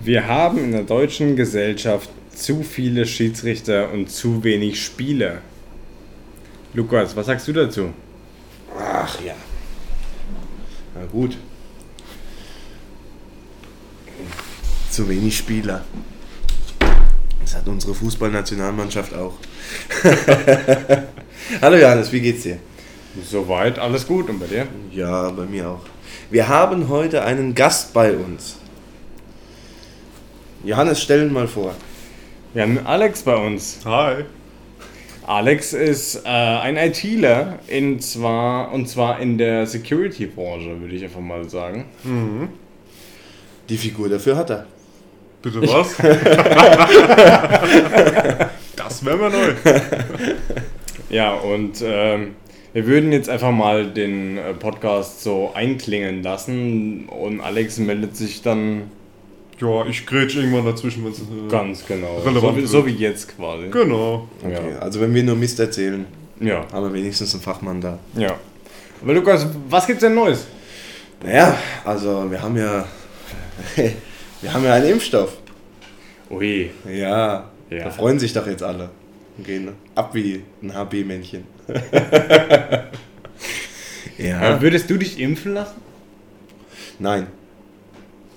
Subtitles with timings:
[0.00, 5.38] Wir haben in der deutschen Gesellschaft zu viele Schiedsrichter und zu wenig Spieler.
[6.72, 7.90] Lukas, was sagst du dazu?
[8.78, 9.34] Ach ja.
[10.94, 11.36] Na gut.
[14.88, 15.84] Zu wenig Spieler.
[17.40, 19.34] Das hat unsere Fußballnationalmannschaft auch.
[21.60, 22.58] Hallo Johannes, wie geht's dir?
[23.28, 24.68] Soweit alles gut und bei dir?
[24.92, 25.86] Ja, bei mir auch.
[26.30, 28.58] Wir haben heute einen Gast bei uns.
[30.64, 31.72] Johannes, stellen mal vor.
[32.52, 33.78] Wir haben Alex bei uns.
[33.84, 34.24] Hi.
[35.24, 41.20] Alex ist äh, ein ITler in zwar, und zwar in der Security-Branche, würde ich einfach
[41.20, 41.84] mal sagen.
[43.68, 44.66] Die Figur dafür hat er.
[45.42, 45.96] Bitte was?
[48.76, 49.52] das wäre mir neu.
[51.08, 52.34] Ja, und ähm,
[52.72, 58.42] wir würden jetzt einfach mal den äh, Podcast so einklingen lassen und Alex meldet sich
[58.42, 58.90] dann
[59.60, 61.18] Ja, ich grätsch irgendwann dazwischen, wenn es.
[61.20, 62.18] Äh, ganz genau.
[62.18, 62.68] Relevant So wie, wird.
[62.68, 63.68] so wie jetzt quasi.
[63.68, 64.28] Genau.
[64.44, 66.06] Okay, also wenn wir nur Mist erzählen,
[66.40, 67.98] Ja, haben wir wenigstens einen Fachmann da.
[68.16, 68.36] ja.
[69.02, 70.46] Aber Lukas, was gibt's denn Neues?
[71.24, 72.84] Naja, also wir haben ja.
[74.42, 75.36] wir haben ja einen Impfstoff.
[76.30, 76.70] Ui.
[76.88, 77.84] Ja, Ja.
[77.84, 78.90] da freuen sich doch jetzt alle.
[79.36, 81.44] Und gehen ab wie ein HB-Männchen.
[84.18, 84.56] ja.
[84.56, 85.76] Äh, würdest du dich impfen lassen?
[86.98, 87.26] Nein.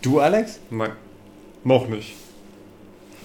[0.02, 0.59] Du, Alex?
[0.70, 0.92] Nein.
[1.64, 2.14] Noch nicht.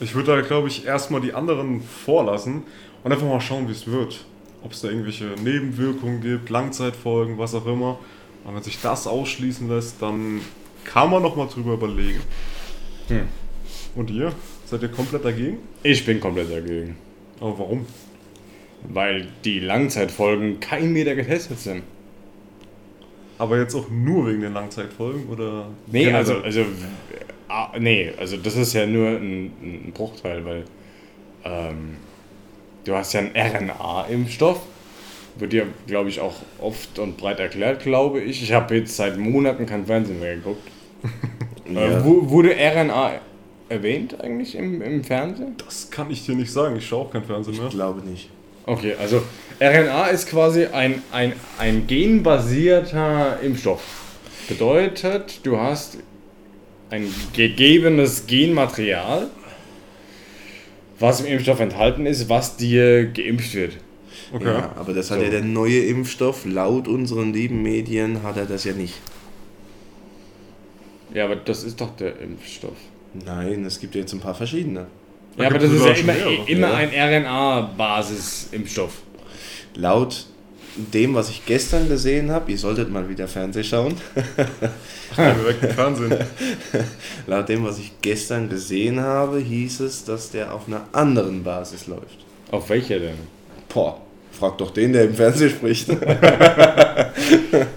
[0.01, 2.65] Ich würde da, glaube ich, erstmal die anderen vorlassen
[3.03, 4.25] und einfach mal schauen, wie es wird.
[4.63, 7.99] Ob es da irgendwelche Nebenwirkungen gibt, Langzeitfolgen, was auch immer.
[8.45, 10.41] Und wenn sich das ausschließen lässt, dann
[10.85, 12.21] kann man noch mal drüber überlegen.
[13.09, 13.29] Hm.
[13.95, 14.33] Und ihr?
[14.67, 15.59] Seid ihr komplett dagegen?
[15.83, 16.97] Ich bin komplett dagegen.
[17.41, 17.87] Aber warum?
[18.89, 21.83] Weil die Langzeitfolgen kein Meter getestet sind.
[23.39, 25.69] Aber jetzt auch nur wegen den Langzeitfolgen oder?
[25.87, 26.17] Nee, generell?
[26.17, 26.65] also, also,
[27.57, 30.65] ah, nee, also das ist ja nur ein, ein Bruchteil, weil
[31.45, 31.97] ähm,
[32.85, 34.61] du hast ja einen RNA-Impfstoff.
[35.39, 38.43] Wird dir, glaube ich, auch oft und breit erklärt, glaube ich.
[38.43, 40.69] Ich habe jetzt seit Monaten kein Fernsehen mehr geguckt.
[41.69, 41.99] Ja.
[41.99, 43.15] Äh, wu- wurde RNA
[43.69, 45.57] erwähnt eigentlich im, im Fernsehen?
[45.65, 46.77] Das kann ich dir nicht sagen.
[46.77, 47.67] Ich schaue auch kein Fernsehen mehr.
[47.67, 48.31] Ich glaube nicht.
[48.67, 49.21] Okay, also
[49.61, 53.83] RNA ist quasi ein, ein, ein genbasierter Impfstoff.
[54.49, 55.99] Bedeutet, du hast
[56.91, 59.29] ein gegebenes Genmaterial,
[60.99, 63.77] was im Impfstoff enthalten ist, was dir geimpft wird.
[64.33, 64.45] Okay.
[64.47, 65.25] Ja, aber das hat So.
[65.25, 66.45] ja der neue Impfstoff.
[66.47, 68.95] Laut unseren lieben Medien hat er das ja nicht.
[71.15, 72.77] Ja, aber das ist doch der Impfstoff.
[73.25, 74.87] Nein, es gibt ja jetzt ein paar verschiedene.
[75.37, 76.15] Da Ja, aber das ist ja immer,
[76.47, 76.75] immer Ja.
[76.77, 79.03] ein RNA-Basis-Impfstoff.
[79.75, 80.27] Laut
[80.77, 83.95] dem, was ich gestern gesehen habe, ihr solltet mal wieder Fernseh schauen.
[85.17, 86.15] Im Fernsehen.
[87.27, 91.87] Laut dem, was ich gestern gesehen habe, hieß es, dass der auf einer anderen Basis
[91.87, 92.19] läuft.
[92.51, 93.17] Auf welcher denn?
[93.73, 94.01] Boah,
[94.33, 95.89] frag doch den, der im Fernsehen spricht.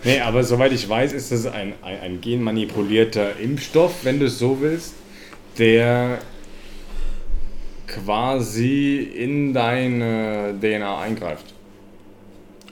[0.03, 4.39] Nee, aber soweit ich weiß, ist das ein, ein, ein genmanipulierter Impfstoff, wenn du es
[4.39, 4.93] so willst,
[5.57, 6.19] der
[7.87, 11.53] quasi in deine DNA eingreift.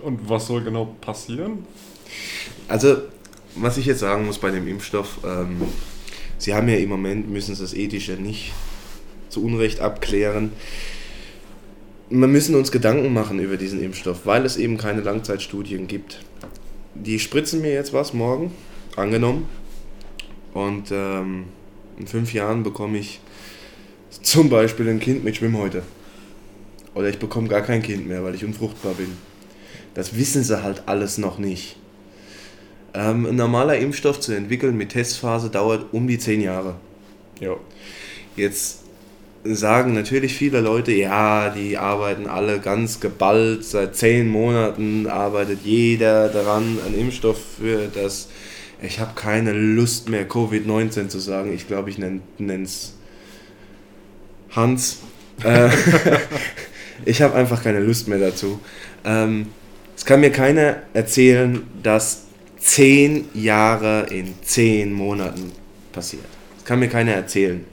[0.01, 1.65] Und was soll genau passieren?
[2.67, 2.97] Also,
[3.55, 5.61] was ich jetzt sagen muss bei dem Impfstoff, ähm,
[6.37, 8.53] sie haben ja im Moment, müssen sie das Ethische nicht
[9.29, 10.51] zu Unrecht abklären.
[12.09, 16.19] Wir müssen uns Gedanken machen über diesen Impfstoff, weil es eben keine Langzeitstudien gibt.
[16.95, 18.51] Die spritzen mir jetzt was morgen,
[18.95, 19.47] angenommen.
[20.53, 21.45] Und ähm,
[21.99, 23.19] in fünf Jahren bekomme ich
[24.21, 25.83] zum Beispiel ein Kind mit Schwimmhäute.
[26.95, 29.09] Oder ich bekomme gar kein Kind mehr, weil ich unfruchtbar bin.
[29.97, 31.75] Das wissen sie halt alles noch nicht.
[32.93, 36.75] Ähm, ein normaler Impfstoff zu entwickeln mit Testphase dauert um die zehn Jahre.
[37.39, 37.59] Jo.
[38.35, 38.81] Jetzt
[39.43, 46.29] sagen natürlich viele Leute, ja, die arbeiten alle ganz geballt, seit zehn Monaten arbeitet jeder
[46.29, 48.29] daran, einen Impfstoff für das.
[48.83, 51.51] Ich habe keine Lust mehr, Covid-19 zu sagen.
[51.51, 52.93] Ich glaube, ich nenne es
[54.51, 54.99] Hans.
[55.43, 55.69] Äh,
[57.05, 58.59] ich habe einfach keine Lust mehr dazu.
[59.03, 59.47] Ähm,
[59.97, 62.27] es kann mir keiner erzählen, dass
[62.59, 65.51] zehn Jahre in zehn Monaten
[65.91, 66.23] passiert.
[66.55, 67.65] Das kann mir keiner erzählen.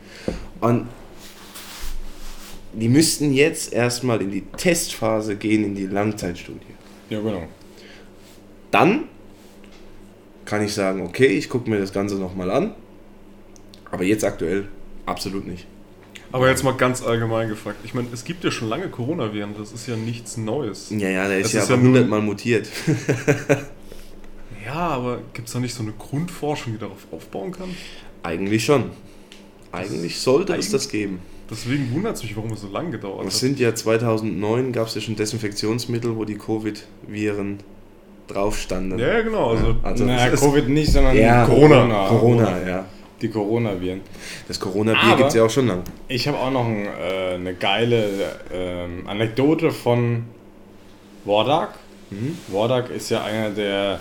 [0.60, 0.88] Und
[2.72, 6.60] die müssten jetzt erstmal in die Testphase gehen, in die Langzeitstudie.
[7.10, 7.44] Ja, genau.
[8.70, 9.04] Dann
[10.46, 12.74] kann ich sagen, okay, ich gucke mir das Ganze nochmal an.
[13.90, 14.66] Aber jetzt aktuell
[15.04, 15.66] absolut nicht.
[16.34, 17.76] Aber jetzt mal ganz allgemein gefragt.
[17.84, 20.90] Ich meine, es gibt ja schon lange Coronaviren, das ist ja nichts Neues.
[20.90, 22.68] Ja, ja, der ist Es ja ist ja hundertmal mutiert.
[24.66, 27.68] Ja, aber gibt es da nicht so eine Grundforschung, die darauf aufbauen kann?
[28.22, 28.84] Eigentlich schon.
[29.72, 31.18] Eigentlich sollte es Eigentlich- das geben.
[31.50, 33.40] Deswegen wundert es mich, warum es so lange gedauert Es hat.
[33.40, 37.58] sind ja 2009 gab es ja schon Desinfektionsmittel, wo die Covid-Viren
[38.26, 38.98] drauf standen.
[38.98, 39.50] Ja, ja, genau.
[39.50, 42.08] Also, Also naja, das ist- Covid nicht, sondern Ja, Corona.
[42.08, 42.84] Corona, ja.
[43.24, 44.02] Die Coronaviren.
[44.48, 45.82] Das Corona-Bier Aber- gibt es ja auch schon lang.
[46.08, 50.24] Ich habe auch noch ein, äh, eine geile ähm, Anekdote von
[51.24, 51.70] Wardak.
[52.10, 52.36] Mhm.
[52.48, 53.98] Wardak ist ja einer der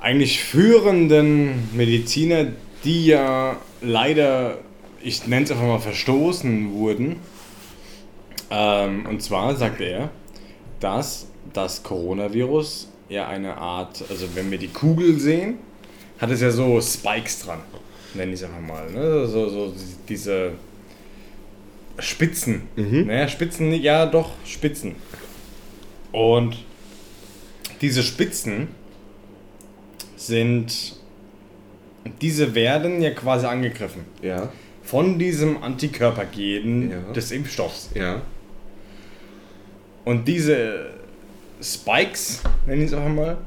[0.00, 2.46] eigentlich führenden Mediziner,
[2.84, 4.56] die ja leider,
[5.02, 7.16] ich nenne es einfach mal, verstoßen wurden.
[8.50, 10.08] Ähm, und zwar sagt er,
[10.80, 15.58] dass das Coronavirus ja eine Art, also wenn wir die Kugel sehen,
[16.18, 17.60] hat es ja so Spikes dran,
[18.14, 18.90] nenne ich es einfach mal.
[18.90, 19.26] Ne?
[19.26, 19.74] So, so
[20.08, 20.52] diese
[21.98, 22.62] Spitzen.
[22.76, 23.06] Mhm.
[23.06, 24.94] Naja, Spitzen, ja doch, Spitzen.
[26.12, 26.56] Und
[27.80, 28.68] diese Spitzen
[30.16, 30.96] sind,
[32.20, 34.50] diese werden ja quasi angegriffen Ja,
[34.82, 37.12] von diesem Antikörpergen Ja.
[37.12, 37.90] des Impfstoffs.
[37.94, 38.22] ja.
[40.04, 40.90] Und diese
[41.62, 43.38] Spikes, nenne ich es einfach mal,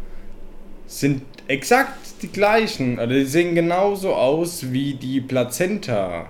[0.87, 2.99] sind exakt die gleichen.
[2.99, 6.27] Also die sehen genauso aus wie die Plazenta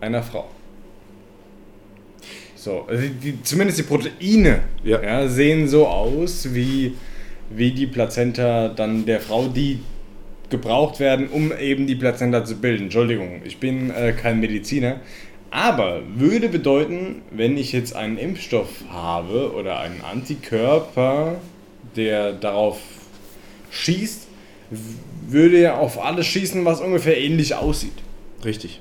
[0.00, 0.46] einer Frau.
[2.54, 5.28] So, also die, zumindest die Proteine Ja.
[5.28, 6.94] sehen so aus wie,
[7.50, 9.80] wie die Plazenta dann der Frau, die
[10.50, 12.84] gebraucht werden, um eben die Plazenta zu bilden.
[12.84, 15.00] Entschuldigung, ich bin äh, kein Mediziner.
[15.50, 21.36] Aber würde bedeuten, wenn ich jetzt einen Impfstoff habe oder einen Antikörper,
[21.94, 22.80] der darauf
[23.70, 24.25] schießt,
[25.28, 27.92] würde er auf alles schießen, was ungefähr ähnlich aussieht.
[28.44, 28.80] Richtig.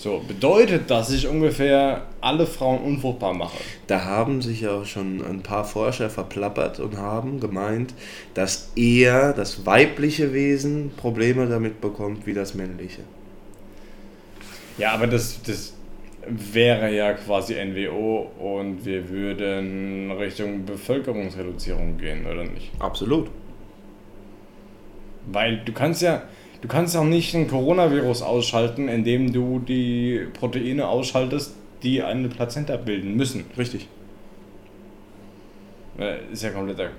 [0.00, 3.58] So, bedeutet, dass ich ungefähr alle Frauen unfruchtbar mache.
[3.86, 7.92] Da haben sich ja auch schon ein paar Forscher verplappert und haben gemeint,
[8.32, 13.02] dass eher das weibliche Wesen Probleme damit bekommt wie das männliche.
[14.78, 15.74] Ja, aber das, das
[16.26, 22.70] wäre ja quasi NWO und wir würden Richtung Bevölkerungsreduzierung gehen, oder nicht?
[22.78, 23.28] Absolut.
[25.32, 26.22] Weil du kannst ja,
[26.60, 32.76] du kannst auch nicht ein Coronavirus ausschalten, indem du die Proteine ausschaltest, die eine Plazenta
[32.76, 33.44] bilden müssen.
[33.56, 33.88] Richtig.
[35.98, 36.90] Äh, Ist ja kompletter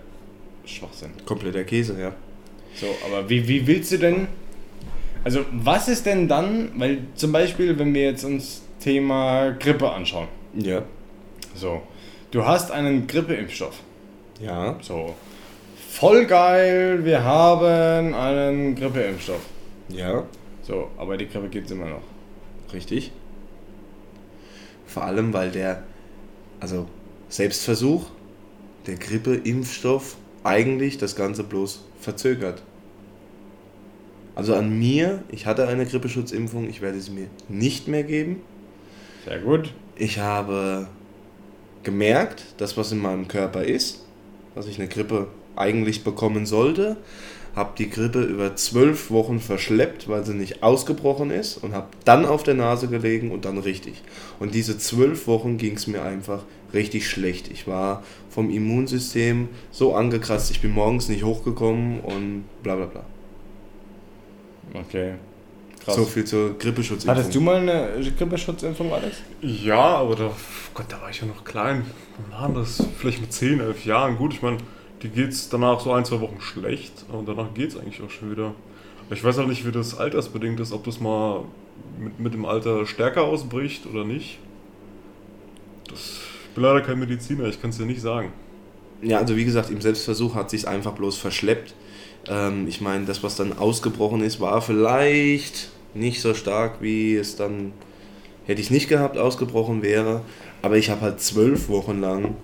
[0.66, 1.12] Schwachsinn.
[1.26, 2.14] Kompletter Käse, ja.
[2.76, 4.28] So, aber wie, wie willst du denn.
[5.24, 10.28] Also, was ist denn dann, weil zum Beispiel, wenn wir jetzt uns Thema Grippe anschauen.
[10.56, 10.82] Ja.
[11.56, 11.82] So,
[12.32, 13.80] du hast einen Grippeimpfstoff.
[14.42, 14.78] Ja.
[14.82, 15.16] So,
[15.92, 19.46] voll geil, wir haben einen Grippeimpfstoff.
[19.90, 20.24] Ja.
[20.64, 22.02] So, aber die Grippe gibt's immer noch.
[22.74, 23.12] Richtig.
[24.88, 25.84] Vor allem, weil der,
[26.60, 26.88] also
[27.30, 28.06] Selbstversuch,
[28.88, 32.64] der Grippeimpfstoff eigentlich das Ganze bloß verzögert.
[34.34, 38.42] Also an mir, ich hatte eine Grippeschutzimpfung, ich werde sie mir nicht mehr geben.
[39.26, 39.74] Sehr gut.
[39.96, 40.88] Ich habe
[41.84, 44.06] gemerkt, dass was in meinem Körper ist,
[44.56, 46.98] dass ich eine Grippe eigentlich bekommen sollte,
[47.56, 52.26] habe die Grippe über zwölf Wochen verschleppt, weil sie nicht ausgebrochen ist und habe dann
[52.26, 54.02] auf der Nase gelegen und dann richtig.
[54.40, 56.44] Und diese zwölf Wochen ging es mir einfach
[56.74, 57.50] richtig schlecht.
[57.52, 63.04] Ich war vom Immunsystem so angekratzt, ich bin morgens nicht hochgekommen und bla bla bla.
[64.74, 65.16] Okay.
[65.84, 65.96] Krass.
[65.96, 67.16] So viel zur Grippeschutzimpfung.
[67.16, 69.18] Hattest du mal eine Grippeschutzimpfung, Alex?
[69.42, 70.32] Ja, aber da,
[70.76, 71.84] Gott, da war ich ja noch klein.
[72.30, 72.84] Wann war das?
[73.00, 74.16] Vielleicht mit 10, 11 Jahren.
[74.16, 74.58] Gut, ich meine,
[75.02, 78.54] die geht's danach so ein, zwei Wochen schlecht und danach geht's eigentlich auch schon wieder.
[79.10, 81.44] Ich weiß auch nicht, wie das altersbedingt ist, ob das mal
[82.00, 84.40] mit, mit dem Alter stärker ausbricht oder nicht.
[85.90, 88.32] Das, ich bin leider kein Mediziner, ich kann es dir nicht sagen.
[89.02, 91.74] Ja, also wie gesagt, im Selbstversuch hat sich einfach bloß verschleppt.
[92.28, 97.36] Ähm, ich meine, das, was dann ausgebrochen ist, war vielleicht nicht so stark, wie es
[97.36, 97.74] dann,
[98.46, 100.22] hätte ich es nicht gehabt, ausgebrochen wäre.
[100.62, 102.36] Aber ich habe halt zwölf Wochen lang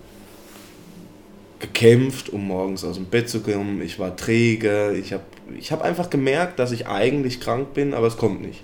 [1.60, 3.82] gekämpft, um morgens aus dem Bett zu kommen.
[3.82, 4.94] Ich war träge.
[4.94, 5.24] Ich habe
[5.58, 8.62] ich hab einfach gemerkt, dass ich eigentlich krank bin, aber es kommt nicht.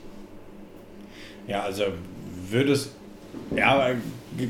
[1.48, 1.86] Ja, also
[2.50, 2.92] würdest.
[3.56, 3.92] Ja,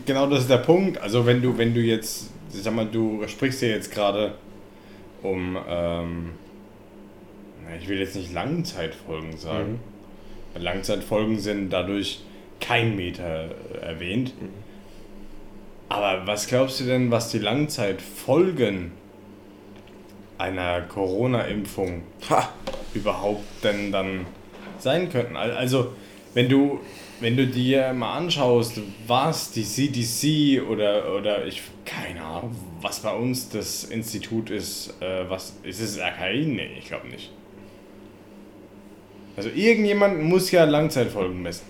[0.05, 0.99] genau das ist der Punkt.
[1.01, 4.35] Also wenn du, wenn du jetzt, ich sag mal, du sprichst ja jetzt gerade
[5.21, 6.31] um, ähm,
[7.79, 9.79] ich will jetzt nicht Langzeitfolgen sagen.
[10.53, 12.21] Weil Langzeitfolgen sind dadurch
[12.59, 14.33] kein Meter äh, erwähnt.
[15.93, 18.91] Aber was glaubst du denn, was die Langzeitfolgen
[20.39, 22.49] einer Corona-Impfung Ha!
[22.95, 24.25] überhaupt denn dann
[24.79, 25.35] sein könnten.
[25.35, 25.93] Al- Also,
[26.33, 26.79] wenn du,
[27.19, 33.13] wenn du dir mal anschaust, was die CDC oder, oder ich, keine Ahnung, was bei
[33.13, 36.45] uns das Institut ist, äh, was ist es RKI?
[36.47, 37.31] Nee, ich glaube nicht.
[39.37, 41.65] Also irgendjemand muss ja Langzeitfolgen messen.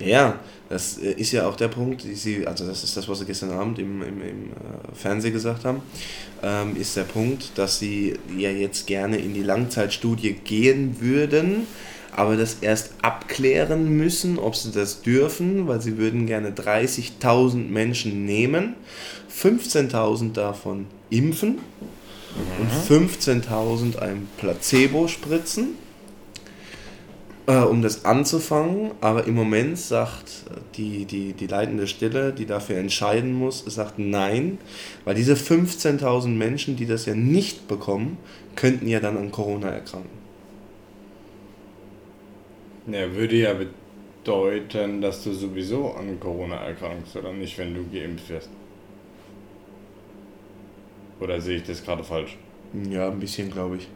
[0.00, 3.24] Ja, das äh, ist ja auch der Punkt, Sie, also das ist das, was Sie
[3.24, 5.82] gestern Abend im, im, im äh, Fernsehen gesagt haben,
[6.42, 11.66] ähm, ist der Punkt, dass Sie ja jetzt gerne in die Langzeitstudie gehen würden,
[12.12, 18.24] aber das erst abklären müssen, ob Sie das dürfen, weil Sie würden gerne 30.000 Menschen
[18.24, 18.74] nehmen,
[19.30, 21.58] 15.000 davon impfen
[22.58, 25.85] und 15.000 ein Placebo spritzen
[27.46, 30.44] äh, um das anzufangen, aber im Moment sagt
[30.76, 34.58] die, die, die leitende Stelle, die dafür entscheiden muss, sagt nein,
[35.04, 38.18] weil diese 15.000 Menschen, die das ja nicht bekommen,
[38.56, 40.10] könnten ja dann an Corona erkranken.
[42.88, 48.28] Ja, würde ja bedeuten, dass du sowieso an Corona erkrankst, oder nicht, wenn du geimpft
[48.28, 48.50] wirst.
[51.20, 52.36] Oder sehe ich das gerade falsch?
[52.90, 53.88] Ja, ein bisschen, glaube ich.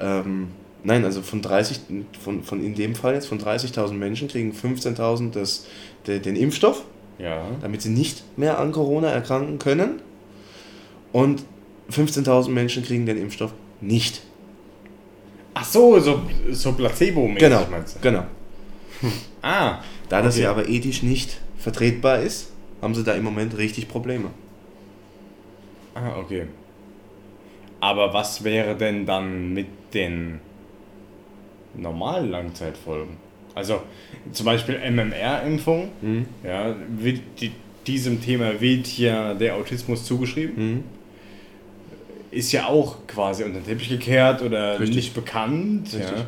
[0.00, 0.48] Ähm,
[0.84, 1.80] nein, also von 30,
[2.22, 5.66] von, von in dem Fall jetzt, von 30.000 Menschen kriegen 15.000 das,
[6.06, 6.84] de, den Impfstoff,
[7.18, 7.46] Ja.
[7.60, 10.00] damit sie nicht mehr an Corona erkranken können.
[11.12, 11.42] Und
[11.90, 14.20] 15.000 Menschen kriegen den Impfstoff nicht.
[15.54, 16.20] Ach so, so,
[16.50, 18.00] so Placebo-mäßig Genau, meinst du?
[18.00, 18.24] genau.
[19.42, 20.42] Ah, Da das Okay.
[20.44, 22.50] ja aber ethisch nicht vertretbar ist,
[22.82, 24.30] haben sie da im Moment richtig Probleme.
[25.94, 26.46] ah, okay.
[27.80, 30.40] Aber was wäre denn dann mit den
[31.78, 33.16] normalen Langzeitfolgen?
[33.54, 33.80] Also
[34.32, 36.26] zum Beispiel MMR-Impfung, Mhm.
[36.44, 37.50] ja, wird die,
[37.86, 40.54] diesem Thema wird ja der Autismus zugeschrieben.
[40.74, 40.84] Mhm.
[42.30, 44.96] ist ja auch quasi unter den Teppich gekehrt oder Richtig.
[44.96, 45.88] nicht bekannt.
[45.94, 46.26] Ja.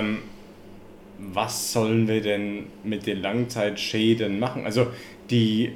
[0.00, 0.18] Ähm,
[1.18, 4.66] was sollen wir denn mit den Langzeitschäden machen?
[4.66, 4.88] Also
[5.30, 5.70] die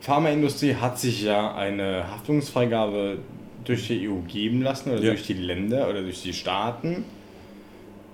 [0.00, 3.18] Pharmaindustrie hat sich ja eine Haftungsfreigabe
[3.64, 5.10] durch die EU geben lassen oder Ja.
[5.10, 7.04] durch die Länder oder durch die Staaten,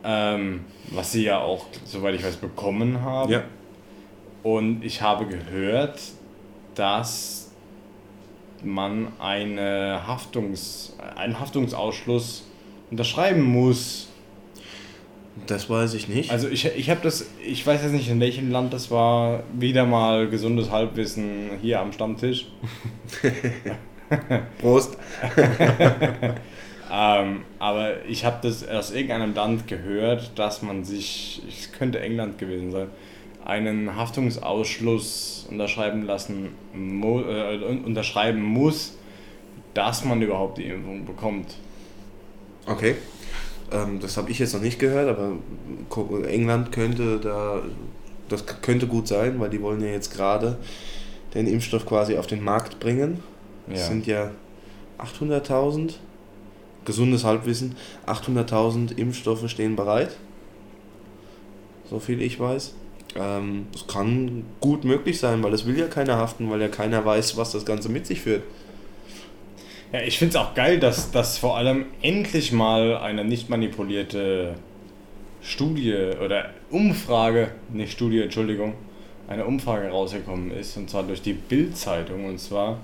[0.06, 3.32] ähm, was sie ja auch, soweit ich weiß, bekommen haben.
[3.32, 3.42] Ja.
[4.44, 6.00] Und ich habe gehört,
[6.76, 7.50] dass
[8.62, 12.46] man eine Haftungs, einen Haftungsausschluss
[12.90, 14.08] unterschreiben muss.
[15.46, 16.30] Das weiß ich nicht.
[16.30, 19.84] Also ich, ich habe das, ich weiß jetzt nicht in welchem Land das war, wieder
[19.84, 22.46] mal gesundes Halbwissen hier am Stammtisch.
[24.60, 24.96] Prost.
[26.90, 32.38] Ähm, aber ich habe das aus irgendeinem Land gehört, dass man sich, es könnte England
[32.38, 32.88] gewesen sein,
[33.44, 38.96] einen Haftungsausschluss unterschreiben lassen, mu äh, un- unterschreiben muss,
[39.74, 41.56] dass man überhaupt die Impfung bekommt.
[42.66, 42.96] Okay.
[43.72, 45.32] Ähm, das habe ich jetzt noch nicht gehört, aber
[46.28, 47.62] England könnte da,
[48.28, 50.58] das könnte gut sein, weil die wollen ja jetzt gerade
[51.34, 53.22] den Impfstoff quasi auf den Markt bringen.
[53.68, 53.86] Das Ja.
[53.86, 54.30] sind ja
[54.98, 55.94] 800.000,
[56.86, 57.76] gesundes Halbwissen,
[58.06, 60.16] 800.000 Impfstoffe stehen bereit.
[61.90, 62.74] So viel ich weiß.
[63.16, 67.04] Ähm, das kann gut möglich sein, weil es will ja keiner haften, weil ja keiner
[67.04, 68.42] weiß, was das Ganze mit sich führt.
[69.92, 74.54] Ja, ich finde es auch geil, dass, dass vor allem endlich mal eine nicht manipulierte
[75.42, 78.74] Studie oder Umfrage, nicht Studie, Entschuldigung,
[79.28, 82.78] eine Umfrage rausgekommen ist, und zwar durch die Bild-Zeitung, und zwar,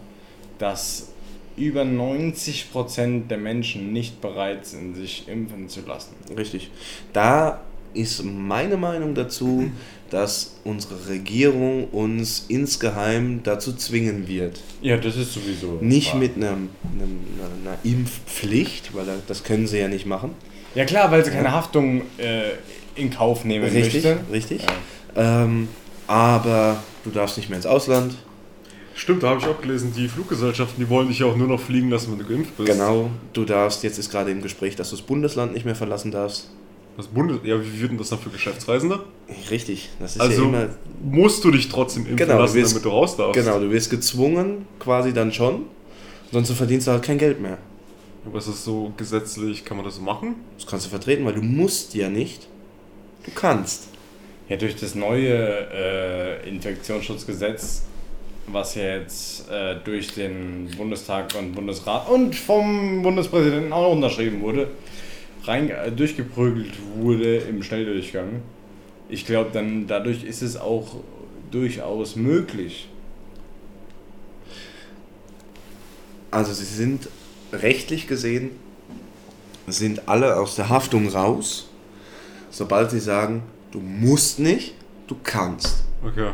[0.59, 1.12] dass
[1.57, 6.15] über 90% der Menschen nicht bereit sind, sich impfen zu lassen.
[6.37, 6.71] Richtig.
[7.13, 7.61] Da
[7.95, 9.71] ist meine Meinung dazu,
[10.11, 14.61] dass unsere Regierung uns insgeheim dazu zwingen wird.
[14.81, 15.79] Ja, das ist sowieso.
[15.81, 16.21] Nicht wahr.
[16.21, 20.31] mit einem, einer, einer Impfpflicht, weil da- das können sie ja nicht machen.
[20.75, 22.53] Ja, klar, weil sie keine Haftung äh,
[22.95, 24.21] in Kauf nehmen Richtig, möchte.
[24.33, 24.63] richtig.
[25.15, 25.45] Ja.
[25.45, 25.69] Ähm,
[26.07, 28.15] aber du darfst nicht mehr ins Ausland.
[28.95, 31.61] Stimmt, da habe ich auch gelesen, die Fluggesellschaften, die wollen dich ja auch nur noch
[31.61, 32.71] fliegen lassen, wenn du geimpft bist.
[32.71, 33.11] Genau.
[33.33, 36.51] Du darfst, jetzt ist gerade im Gespräch, dass du das Bundesland nicht mehr verlassen darfst.
[36.99, 39.01] Das Bundes ja, wie wird denn das dann für Geschäftsreisende?
[39.51, 39.89] Richtig.
[39.99, 40.69] Das ist Also ja immer.
[41.03, 43.35] musst du dich trotzdem impfen Genau, du lassen, wirst- damit du raus darfst.
[43.43, 45.63] Genau, du wirst gezwungen, quasi dann schon.
[46.31, 47.57] Sonst verdienst du halt kein Geld mehr.
[48.27, 50.35] Aber ist das so gesetzlich, kann man das so machen?
[50.59, 52.47] Das kannst du vertreten, weil du musst ja nicht.
[53.25, 53.85] Du kannst.
[54.51, 55.33] Ja, durch das neue
[55.73, 57.83] äh, Infektionsschutzgesetz,
[58.47, 64.69] was ja jetzt äh, durch den Bundestag und Bundesrat und vom Bundespräsidenten auch unterschrieben wurde,
[65.45, 68.43] rein äh, durchgeprügelt wurde im Schnelldurchgang.
[69.09, 70.97] Ich glaube, dann dadurch ist es auch
[71.51, 72.89] durchaus möglich.
[76.31, 77.09] Also sie sind
[77.53, 78.51] rechtlich gesehen,
[79.67, 81.69] sind alle aus der Haftung raus,
[82.51, 84.75] sobald sie sagen, du musst nicht,
[85.07, 85.85] du kannst.
[86.03, 86.31] Okay.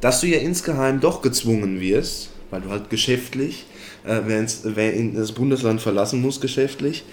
[0.00, 3.66] Dass du ja insgeheim doch gezwungen wirst, weil du halt geschäftlich,
[4.06, 7.04] äh, wer, in das Bundesland verlassen muss, geschäftlich,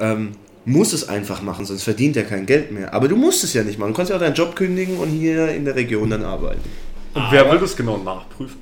[0.00, 0.32] ähm,
[0.64, 2.92] muss es einfach machen, sonst verdient er kein Geld mehr.
[2.92, 3.90] Aber du musst es ja nicht machen.
[3.92, 6.60] Du kannst ja auch deinen Job kündigen und hier in der Region dann arbeiten.
[7.14, 8.60] Und wer will das genau nachprüfen?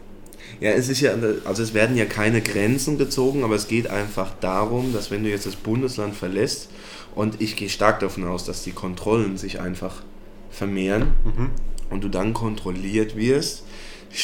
[0.61, 1.13] Ja, es ist ja,
[1.45, 5.29] also es werden ja keine Grenzen gezogen, aber es geht einfach darum, dass wenn du
[5.31, 6.71] jetzt das Bundesland verlässt
[7.15, 10.03] und ich gehe stark davon aus, dass die Kontrollen sich einfach
[10.51, 11.51] vermehren Mhm.
[11.91, 13.65] und du dann kontrolliert wirst,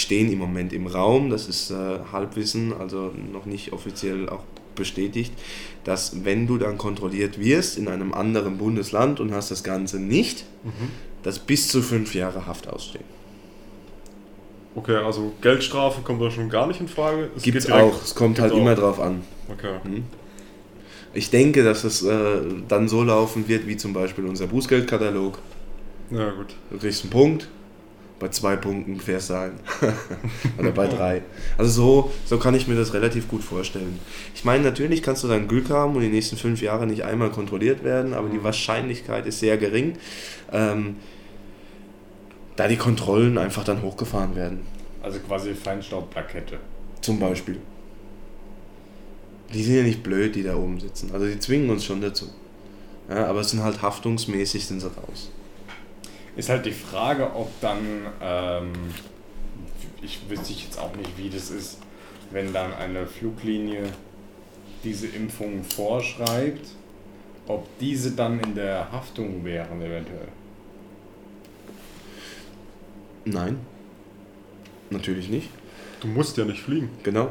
[0.00, 1.74] stehen im Moment im Raum, das ist äh,
[2.12, 4.42] Halbwissen, also noch nicht offiziell auch
[4.74, 5.32] bestätigt,
[5.84, 10.44] dass wenn du dann kontrolliert wirst in einem anderen Bundesland und hast das Ganze nicht,
[11.22, 13.04] dass bis zu fünf Jahre Haft ausstehen.
[14.74, 17.28] Okay, also Geldstrafe kommt da schon gar nicht in Frage.
[17.36, 18.56] Es Gibt es geht direkt- auch, es kommt gibt's halt auch.
[18.56, 19.20] immer drauf an.
[19.50, 19.74] Okay.
[21.12, 25.38] Ich denke, dass es äh, dann so laufen wird, wie zum Beispiel unser Bußgeldkatalog.
[26.10, 26.54] Ja, gut.
[26.70, 27.48] Du kriegst einen Punkt,
[28.22, 29.52] bei zwei Punkten fährst du ein.
[30.58, 31.22] Oder bei drei.
[31.58, 33.98] Also so, so kann ich mir das relativ gut vorstellen.
[34.32, 37.30] Ich meine, natürlich kannst du dann Glück haben und die nächsten fünf Jahre nicht einmal
[37.30, 39.98] kontrolliert werden, aber die Wahrscheinlichkeit ist sehr gering,
[40.52, 40.98] ähm,
[42.54, 44.60] da die Kontrollen einfach dann hochgefahren werden.
[45.02, 46.60] Also quasi Feinstaubplakette.
[47.00, 47.58] Zum Beispiel.
[49.52, 51.10] Die sind ja nicht blöd, die da oben sitzen.
[51.12, 52.26] Also die zwingen uns schon dazu.
[53.08, 55.32] Ja, aber es sind halt haftungsmäßig sind sie raus.
[56.36, 57.78] Ist halt die Frage, ob dann,
[58.22, 58.72] ähm,
[60.00, 61.78] ich wüsste jetzt auch nicht, wie das ist,
[62.30, 63.84] wenn dann eine Fluglinie
[64.82, 66.66] diese Impfung vorschreibt,
[67.46, 70.28] ob diese dann in der Haftung wären eventuell.
[73.24, 73.58] Nein.
[74.90, 75.48] Natürlich nicht.
[76.00, 76.90] Du musst ja nicht fliegen.
[77.02, 77.28] Genau.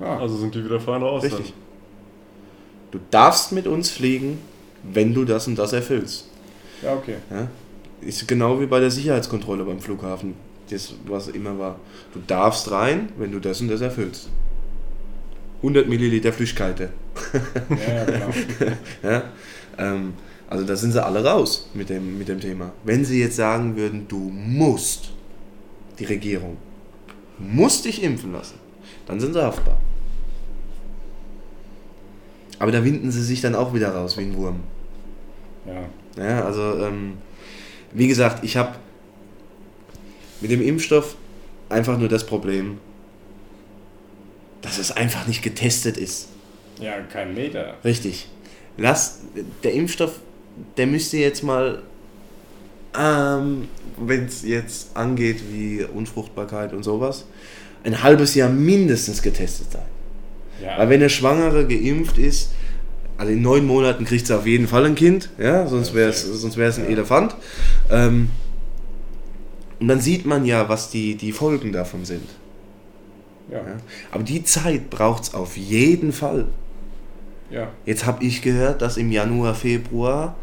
[0.00, 1.22] Ja, Also sind die wieder frei raus.
[1.22, 1.32] dann.
[1.32, 1.54] Richtig.
[2.90, 4.38] Du darfst mit uns fliegen,
[4.82, 6.28] wenn du das und das erfüllst.
[6.82, 7.16] Ja okay.
[7.30, 7.48] Ja?
[8.00, 10.34] Ist genau wie bei der Sicherheitskontrolle beim Flughafen.
[10.70, 11.78] Das, was immer war.
[12.12, 14.28] Du darfst rein, wenn du das und das erfüllst.
[15.58, 16.80] 100 Milliliter Flüssigkeit.
[16.80, 18.28] Ja, ja, genau.
[19.02, 19.22] Ja?
[19.78, 20.14] Ähm,
[20.48, 22.72] also da sind sie alle raus mit dem, mit dem Thema.
[22.84, 25.10] Wenn sie jetzt sagen würden, du musst,
[25.98, 26.58] die Regierung,
[27.38, 28.58] musst dich impfen lassen,
[29.06, 29.78] dann sind sie haftbar.
[32.58, 34.60] Aber da winden sie sich dann auch wieder raus wie ein Wurm.
[35.66, 35.88] Ja.
[36.16, 37.18] Ja, also ähm,
[37.92, 38.74] wie gesagt, ich habe
[40.40, 41.16] mit dem Impfstoff
[41.68, 42.78] einfach nur das Problem,
[44.62, 46.28] dass es einfach nicht getestet ist.
[46.80, 47.74] ja, kein Meter.
[47.84, 48.28] Richtig.
[48.76, 49.20] Lass,
[49.62, 50.20] der Impfstoff,
[50.76, 51.82] der müsste jetzt mal,
[52.98, 57.26] ähm, wenn es jetzt angeht wie Unfruchtbarkeit und sowas,
[57.84, 59.82] ein halbes Jahr mindestens getestet sein.
[60.62, 62.50] Ja, Weil wenn eine Schwangere geimpft ist,
[63.16, 66.22] also in neun Monaten kriegt sie auf jeden Fall ein Kind, ja, sonst wäre es
[66.22, 66.86] sonst wär's ein.
[66.86, 67.36] Elefant.
[67.90, 68.30] Ähm,
[69.80, 72.28] und dann sieht man ja, was die, die Folgen davon sind.
[73.50, 73.76] ja, Ja.
[74.10, 76.46] Aber die Zeit braucht es auf jeden Fall.
[77.50, 77.68] ja.
[77.84, 80.36] Jetzt habe ich gehört, dass im Januar, Februar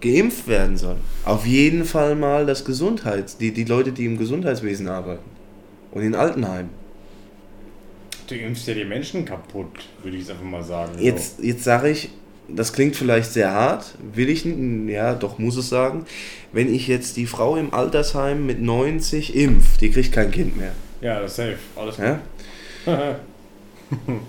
[0.00, 0.96] geimpft werden soll.
[1.24, 5.30] Auf jeden Fall mal das Gesundheits, die, die Leute, die im Gesundheitswesen arbeiten
[5.92, 6.70] und in Altenheimen.
[8.26, 9.68] Du impfst ja die Menschen kaputt,
[10.02, 10.92] würde ich jetzt einfach mal sagen.
[10.98, 11.04] so.
[11.04, 12.10] Jetzt, jetzt sage ich,
[12.48, 14.44] das klingt vielleicht sehr hart, will ich,
[14.88, 16.06] ja, doch muss es sagen,
[16.52, 20.72] wenn ich jetzt die Frau im Altersheim mit 90 impf, die kriegt kein Kind mehr.
[21.00, 21.56] Ja, das ist safe.
[21.76, 22.20] Alles Ja?
[22.84, 24.16] gut.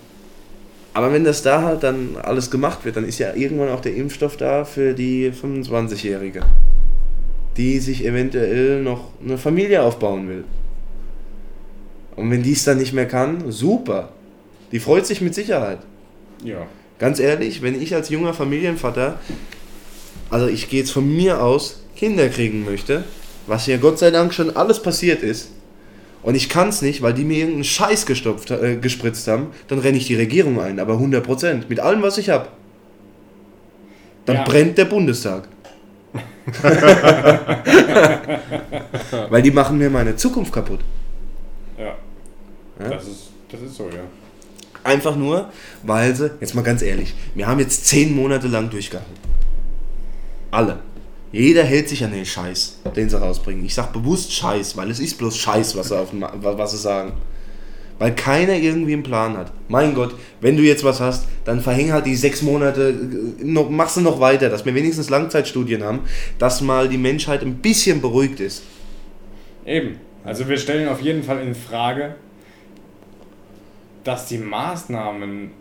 [0.93, 3.95] Aber wenn das da halt dann alles gemacht wird, dann ist ja irgendwann auch der
[3.95, 6.41] Impfstoff da für die 25-Jährige,
[7.55, 10.43] die sich eventuell noch eine Familie aufbauen will.
[12.17, 14.09] Und wenn die es dann nicht mehr kann, super.
[14.73, 15.79] Die freut sich mit Sicherheit.
[16.43, 16.67] ja.
[16.99, 19.19] Ganz ehrlich, wenn ich als junger Familienvater,
[20.31, 23.03] also ich gehe jetzt von mir aus, Kinder kriegen möchte,
[23.45, 25.51] was ja Gott sei Dank schon alles passiert ist,
[26.23, 29.77] und ich kann es nicht, weil die mir irgendeinen Scheiß gestopft, äh, gespritzt haben, dann
[29.77, 32.47] renne ich die Regierung ein, aber 100%, mit allem, was ich habe.
[34.25, 34.43] Dann Ja.
[34.43, 35.47] brennt der Bundestag.
[39.29, 40.79] weil die machen mir meine Zukunft kaputt.
[42.79, 42.89] Ja.
[42.89, 44.03] Das, ist, das ist so, ja.
[44.83, 45.51] Einfach nur,
[45.83, 49.13] weil sie, jetzt mal ganz ehrlich, wir haben jetzt zehn Monate lang durchgehalten.
[50.51, 50.79] Alle.
[51.31, 53.65] Jeder hält sich an den Scheiß, den sie rausbringen.
[53.65, 57.13] Ich sag bewusst Scheiß, weil es ist bloß Scheiß, was sie, auf, was sie sagen.
[57.99, 59.51] Weil keiner irgendwie einen Plan hat.
[59.67, 63.69] Mein Gott, wenn du jetzt was hast, dann verhäng halt die sechs Monate, äh, noch,
[63.69, 66.01] machst du noch weiter, dass wir wenigstens Langzeitstudien haben,
[66.39, 68.63] dass mal die Menschheit ein bisschen beruhigt ist.
[69.65, 69.99] Eben.
[70.23, 72.15] Also wir stellen auf jeden Fall in Frage,
[74.07, 75.51] dass die Maßnahmen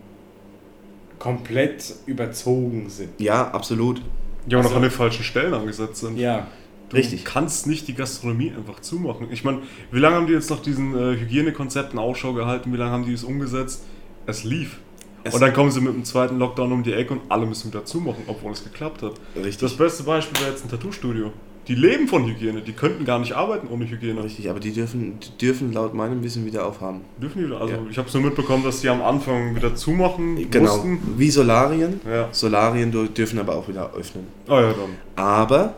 [1.19, 3.09] komplett überzogen sind.
[3.19, 4.01] Ja, absolut.
[4.47, 6.17] Ja, und auch Also- an den falschen Stellen angesetzt sind.
[6.17, 6.47] Ja.
[6.89, 7.25] Du Richtig.
[7.25, 9.27] kannst nicht die Gastronomie einfach zumachen.
[9.29, 9.59] Ich meine,
[9.91, 12.71] wie lange haben die jetzt nach diesen äh, Hygienekonzepten Ausschau gehalten?
[12.71, 13.83] Wie lange haben die es umgesetzt?
[14.25, 14.79] Es lief.
[15.25, 17.73] Es- Und dann kommen sie mit dem zweiten Lockdown um die Ecke und alle müssen
[17.73, 19.15] wieder zumachen, obwohl es geklappt hat.
[19.35, 19.57] Richtig.
[19.57, 21.33] Das beste Beispiel wäre jetzt ein Tattoo-Studio.
[21.67, 24.23] Die leben von Hygiene, die könnten gar nicht arbeiten ohne Hygiene.
[24.23, 27.01] Richtig, aber die dürfen, die dürfen laut meinem Wissen wieder aufhaben.
[27.21, 27.79] Dürfen die, also Ja.
[27.89, 30.71] ich habe es nur mitbekommen, dass die am Anfang wieder zumachen Genau.
[30.77, 30.99] mussten.
[31.17, 31.99] Wie Solarien.
[32.09, 32.29] Ja.
[32.31, 34.27] Solarien dür- dürfen aber auch wieder öffnen.
[34.47, 34.95] Ah ja, dann.
[35.17, 35.75] Aber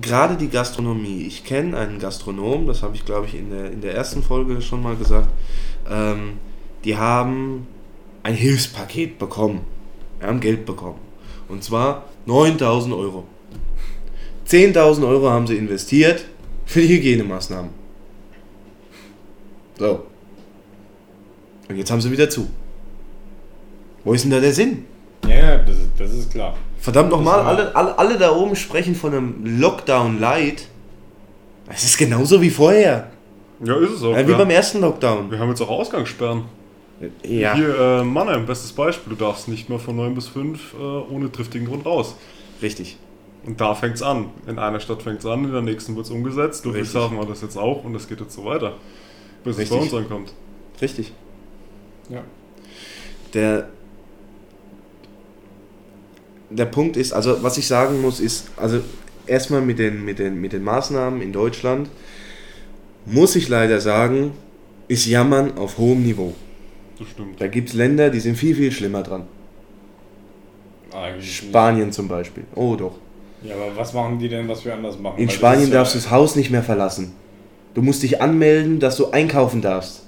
[0.00, 3.80] gerade die Gastronomie, ich kenne einen Gastronom, das habe ich glaube ich in der, in
[3.80, 5.28] der ersten Folge schon mal gesagt,
[5.90, 6.34] ähm,
[6.84, 7.66] die haben
[8.22, 9.62] ein Hilfspaket bekommen,
[10.20, 10.98] Wir haben Geld bekommen.
[11.48, 13.24] Und zwar 9000 Euro.
[14.52, 16.26] 10.000 Euro haben sie investiert
[16.66, 17.70] für die Hygienemaßnahmen.
[19.78, 20.06] So.
[21.68, 22.50] Und jetzt haben sie wieder zu.
[24.04, 24.84] Wo ist denn da der Sinn?
[25.26, 26.54] Ja, ja, das ist, das ist klar.
[26.78, 30.66] Verdammt nochmal, alle, alle, alle da oben sprechen von einem Lockdown Light.
[31.68, 33.10] Es ist genauso wie vorher.
[33.64, 34.14] Ja, ist es auch.
[34.14, 34.36] Ja, wie ja.
[34.36, 35.30] beim ersten Lockdown.
[35.30, 36.42] Wir haben jetzt auch Ausgangssperren.
[37.22, 39.14] Ja, Hier, äh, Mannheim, bestes Beispiel.
[39.16, 42.16] Du darfst nicht mehr von 9 bis 5 äh, ohne triftigen Grund raus.
[42.60, 42.98] richtig.
[43.44, 44.30] Und da fängt es an.
[44.46, 46.64] In einer Stadt fängt es an, in der nächsten wird es umgesetzt.
[46.64, 48.74] Ludwigshafen war das jetzt auch und das geht jetzt so weiter.
[49.42, 49.92] Bis es bei Richtig.
[49.92, 50.32] uns ankommt.
[50.80, 51.12] Richtig.
[52.08, 52.22] Ja.
[53.34, 53.68] Der,
[56.50, 58.80] der Punkt ist, also was ich sagen muss, ist, also
[59.26, 61.88] erstmal mit den, mit, den, mit den Maßnahmen in Deutschland,
[63.06, 64.32] muss ich leider sagen,
[64.86, 66.34] ist Jammern auf hohem Niveau.
[66.98, 67.40] Das stimmt.
[67.40, 69.26] Da gibt es Länder, die sind viel, viel schlimmer dran.
[70.92, 71.50] Eigentlich nicht.
[71.50, 72.44] Spanien zum Beispiel.
[72.54, 72.98] Oh doch.
[73.44, 75.18] Ja, aber was machen die denn, was wir anders machen?
[75.18, 77.12] In Weil Spanien ja- darfst du das Haus nicht mehr verlassen.
[77.74, 80.02] Du musst dich anmelden, dass du einkaufen darfst.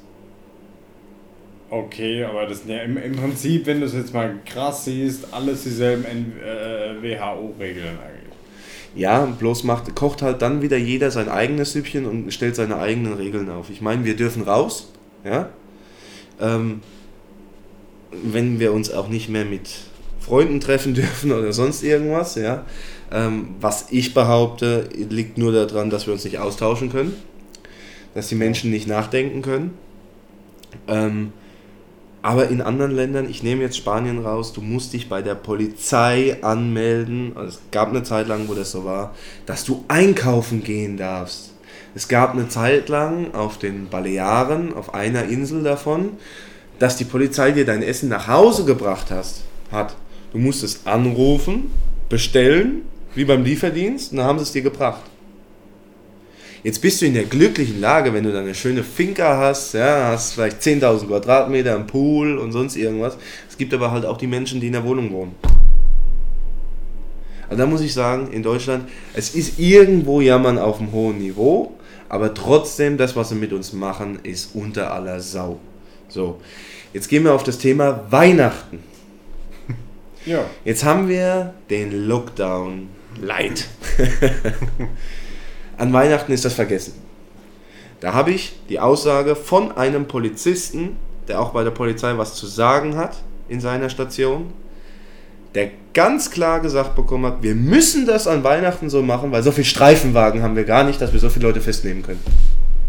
[1.70, 5.26] Okay, aber das sind ja im, im Prinzip, wenn du es jetzt mal krass siehst,
[5.32, 8.34] alles dieselben äh, WHO-Regeln eigentlich.
[8.94, 13.14] Ja, bloß macht, kocht halt dann wieder jeder sein eigenes Süppchen und stellt seine eigenen
[13.14, 13.70] Regeln auf.
[13.70, 14.92] Ich meine, wir dürfen raus,
[15.24, 15.48] ja.
[16.40, 16.80] Ähm,
[18.22, 19.68] wenn wir uns auch nicht mehr mit
[20.20, 22.64] Freunden treffen dürfen oder sonst irgendwas, ja.
[23.14, 27.14] Ähm, was ich behaupte, liegt nur daran, dass wir uns nicht austauschen können,
[28.12, 29.79] dass die Menschen nicht nachdenken können.
[30.88, 31.33] Ähm,
[32.22, 36.38] aber in anderen Ländern, ich nehme jetzt Spanien raus, du musst dich bei der Polizei
[36.42, 37.37] anmelden.
[37.37, 39.14] Also es gab eine Zeit lang, wo das so war,
[39.46, 41.53] dass du einkaufen gehen darfst.
[41.94, 46.14] Es gab eine Zeit lang auf den Balearen, auf einer Insel davon,
[46.81, 49.94] dass die Polizei dir dein Essen nach Hause gebracht hast, hat.
[50.33, 51.70] Du musstest anrufen,
[52.09, 52.83] bestellen,
[53.14, 55.03] wie beim Lieferdienst, und dann haben sie es dir gebracht.
[56.62, 60.09] Jetzt bist du in der glücklichen Lage, wenn du da eine schöne Finca hast, ja,
[60.09, 63.18] hast vielleicht 10.000 Quadratmeter, einen Pool und sonst irgendwas.
[63.48, 65.35] Es gibt aber halt auch die Menschen, die in der Wohnung wohnen.
[67.50, 71.74] Also da muss ich sagen, in Deutschland, es ist irgendwo Jammern auf einem hohen Niveau,
[72.09, 75.61] aber trotzdem, das, was sie mit uns machen, ist unter aller Sau.
[76.09, 76.40] So,
[76.94, 78.79] jetzt gehen wir auf das Thema Weihnachten.
[80.24, 80.46] Ja.
[80.64, 82.88] Jetzt haben wir den Lockdown
[83.20, 83.66] Light.
[85.77, 86.94] An Weihnachten ist das vergessen.
[88.00, 90.96] Da habe ich die Aussage von einem Polizisten,
[91.29, 93.16] der auch bei der Polizei was zu sagen hat
[93.48, 94.53] in seiner Station,
[95.55, 99.53] der ganz klar gesagt bekommen hat, wir müssen das an Weihnachten so machen, weil so
[99.53, 102.20] viel Streifenwagen haben wir gar nicht, dass wir so viele Leute festnehmen können.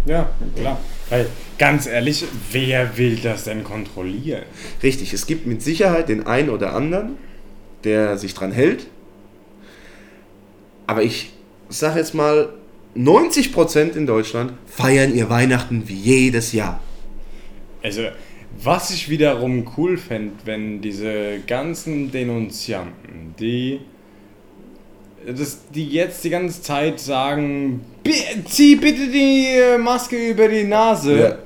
[0.06, 0.80] Ja, klar.
[1.10, 4.44] Weil, ganz ehrlich, wer will das denn kontrollieren?
[4.82, 7.18] Richtig, es gibt mit Sicherheit den einen oder anderen,
[7.84, 8.88] der sich dran hält.
[10.88, 11.32] Aber ich
[11.70, 12.50] sage jetzt mal,
[12.96, 16.80] 90% in Deutschland feiern ihr Weihnachten wie jedes Jahr.
[17.84, 18.04] Also,
[18.64, 23.82] was ich wiederum cool fände, wenn diese ganzen Denunzianten, die,
[25.28, 30.64] das, die jetzt die ganze Zeit sagen, "Bi- zieh bitte die äh, Maske über die
[30.64, 31.38] Nase, Ja.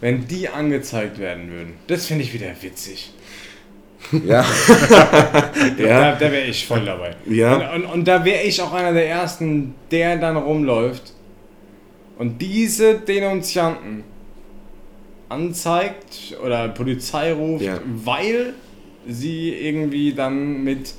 [0.00, 1.72] wenn die angezeigt werden würden.
[1.86, 3.12] Das finde ich wieder witzig.
[4.24, 4.44] Ja.
[5.78, 6.12] Da, ja.
[6.12, 7.14] da wäre ich voll dabei.
[7.26, 7.72] Ja.
[7.74, 11.12] Und, und, und da wäre ich auch einer der Ersten, der dann rumläuft
[12.18, 14.04] und diese Denunzianten
[15.28, 17.78] anzeigt oder Polizei ruft, Ja.
[18.04, 18.54] weil
[19.08, 20.94] sie irgendwie dann mit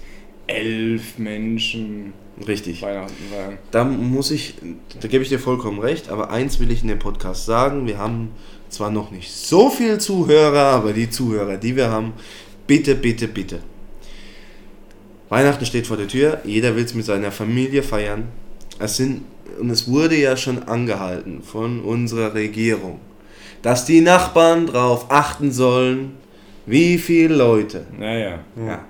[0.48, 2.14] elf Menschen
[2.48, 2.82] Richtig.
[2.82, 3.58] Weihnachten feiern.
[3.72, 4.56] Da muss ich,
[5.00, 7.98] da gebe ich dir vollkommen recht, aber eins will ich in dem Podcast sagen, wir
[7.98, 8.32] haben
[8.70, 12.14] zwar noch nicht so viele Zuhörer, aber die Zuhörer, die wir haben,
[12.68, 13.60] bitte, bitte, bitte.
[15.30, 18.28] Weihnachten steht vor der Tür, jeder will es mit seiner Familie feiern.
[18.80, 19.24] Es sind,
[19.60, 23.00] und es wurde ja schon angehalten von unserer Regierung,
[23.62, 26.18] dass die Nachbarn darauf achten sollen,
[26.66, 27.86] wie viele Leute.
[27.98, 28.86] Naja, Ja.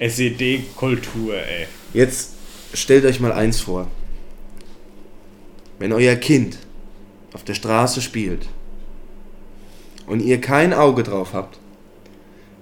[0.00, 1.66] SED-Kultur, ey.
[1.92, 2.32] Jetzt
[2.74, 3.88] stellt euch mal eins vor.
[5.78, 6.58] Wenn euer Kind
[7.32, 8.46] auf der Straße spielt
[10.06, 11.58] und ihr kein Auge drauf habt,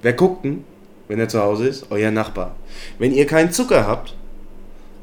[0.03, 0.65] Wer guckt denn,
[1.09, 1.87] wenn er zu Hause ist?
[1.91, 2.55] Euer Nachbar.
[2.99, 4.15] Wenn ihr keinen Zucker habt,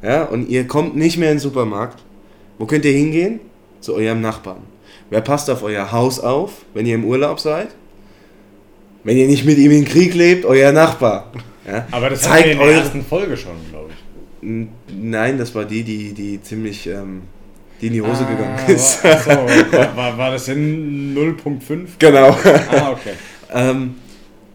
[0.01, 2.01] ja, und ihr kommt nicht mehr in den Supermarkt,
[2.57, 3.39] wo könnt ihr hingehen?
[3.81, 4.63] Zu eurem Nachbarn.
[5.09, 7.69] Wer passt auf euer Haus auf, wenn ihr im Urlaub seid?
[9.05, 11.31] Wenn ihr nicht mit ihm in Krieg lebt, euer Nachbar.
[11.65, 11.88] Ja?
[11.91, 14.67] Aber das zeigt in der ersten Folge schon, glaube ich.
[14.93, 17.21] Nein, das war die, die, die ziemlich ähm,
[17.81, 19.03] die in die Hose gegangen Ah, ist.
[19.03, 21.88] War, so, war, war, war das in 0.5?
[21.99, 22.29] genau.
[22.71, 23.13] Ah, okay.
[23.51, 23.95] Ähm,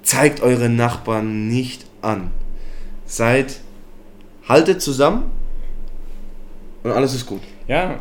[0.04, 2.30] zeigt eure Nachbarn nicht an.
[3.06, 3.60] Seid,
[4.48, 5.24] haltet zusammen
[6.82, 7.42] und alles ist gut.
[7.66, 8.00] Ja,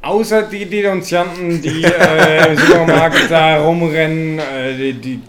[0.00, 5.20] außer die Denunzianten, die äh, im Supermarkt da rumrennen, äh, die, die,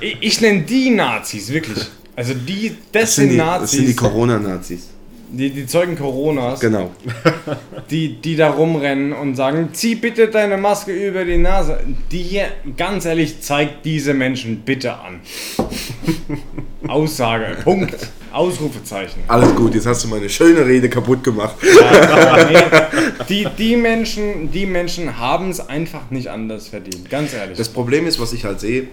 [0.00, 1.86] ich, ich nenne die Nazis, wirklich.
[2.16, 4.88] Also die, das, sind, die, Nazis, das sind die Corona-Nazis.
[5.30, 6.90] Die, die Zeugen Coronas, Genau.
[7.90, 11.80] die, die da rumrennen und sagen, zieh bitte deine Maske über die Nase.
[12.10, 12.40] Die,
[12.76, 15.20] ganz ehrlich, zeigt diese Menschen bitte an.
[16.88, 17.94] Aussage, Punkt,
[18.32, 19.22] Ausrufezeichen.
[19.28, 21.56] Alles gut, jetzt hast du meine schöne Rede kaputt gemacht.
[21.62, 22.56] Ja, nee,
[23.28, 27.58] die, die Menschen, die Menschen haben es einfach nicht anders verdient, ganz ehrlich.
[27.58, 28.88] Das Problem ist, was ich halt sehe,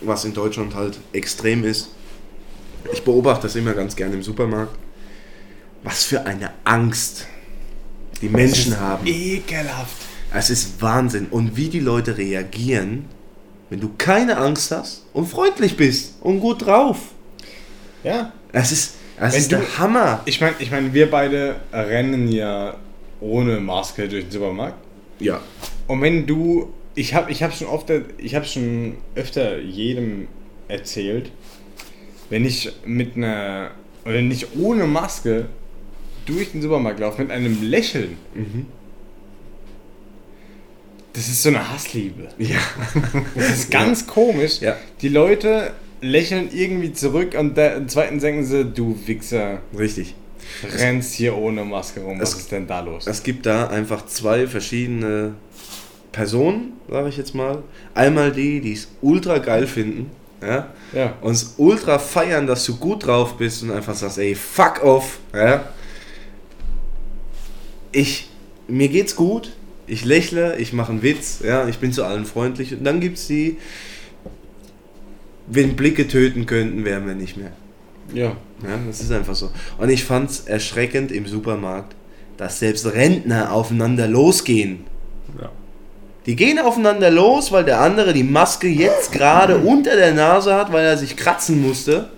[0.00, 1.90] was in Deutschland halt extrem ist,
[2.92, 4.76] ich beobachte das immer ganz gerne im Supermarkt,
[5.86, 7.26] was für eine Angst
[8.20, 9.06] die Menschen haben.
[9.06, 9.96] ekelhaft.
[10.34, 11.26] Es ist Wahnsinn.
[11.30, 13.06] Und wie die Leute reagieren,
[13.70, 16.98] wenn du keine Angst hast und freundlich bist und gut drauf.
[18.04, 18.32] Ja.
[18.52, 20.20] Es ist, es Wenn ist du- der Hammer.
[20.24, 22.76] Ich meine, ich mein, wir beide rennen ja
[23.20, 24.76] ohne Maske durch den Supermarkt.
[25.20, 25.40] Ja.
[25.86, 30.26] Und wenn du, ich habe ich hab schon oft, ich habe schon öfter jedem
[30.68, 31.30] erzählt,
[32.28, 33.70] wenn ich mit einer,
[34.04, 35.46] oder nicht ohne Maske
[36.26, 38.18] durch den Supermarkt laufe, mit einem Lächeln.
[41.12, 42.28] Das ist so eine Hassliebe.
[42.38, 42.58] Ja.
[43.34, 44.60] Das ist ganz komisch.
[44.60, 44.76] Ja.
[45.00, 50.14] Die Leute lächeln irgendwie zurück und im zweiten denken sie, du Wichser, Richtig.
[50.78, 52.20] rennst hier ohne Maske rum.
[52.20, 53.06] Was Es- ist denn da los?
[53.06, 55.34] Es gibt da einfach zwei verschiedene
[56.12, 57.62] Personen, sage ich jetzt mal.
[57.94, 60.10] Einmal die, die es ultra geil finden,
[60.42, 61.14] ja, Ja.
[61.22, 65.18] und es ultra feiern, dass du gut drauf bist und einfach sagst, ey, fuck off,
[65.34, 65.64] ja.
[67.92, 68.28] Ich,
[68.68, 69.52] mir geht's gut,
[69.86, 73.26] ich lächle, ich mache einen Witz, ja, ich bin zu allen freundlich und dann gibt's
[73.26, 73.58] die,
[75.46, 77.52] wenn Blicke töten könnten, wären wir nicht mehr.
[78.12, 78.36] Ja.
[78.62, 79.50] Ja, das ist einfach so.
[79.78, 81.94] Und ich fand's erschreckend im Supermarkt,
[82.36, 84.84] dass selbst Rentner aufeinander losgehen.
[85.40, 85.50] Ja.
[86.24, 90.72] Die gehen aufeinander los, weil der andere die Maske jetzt gerade unter der Nase hat,
[90.72, 92.08] weil er sich kratzen musste.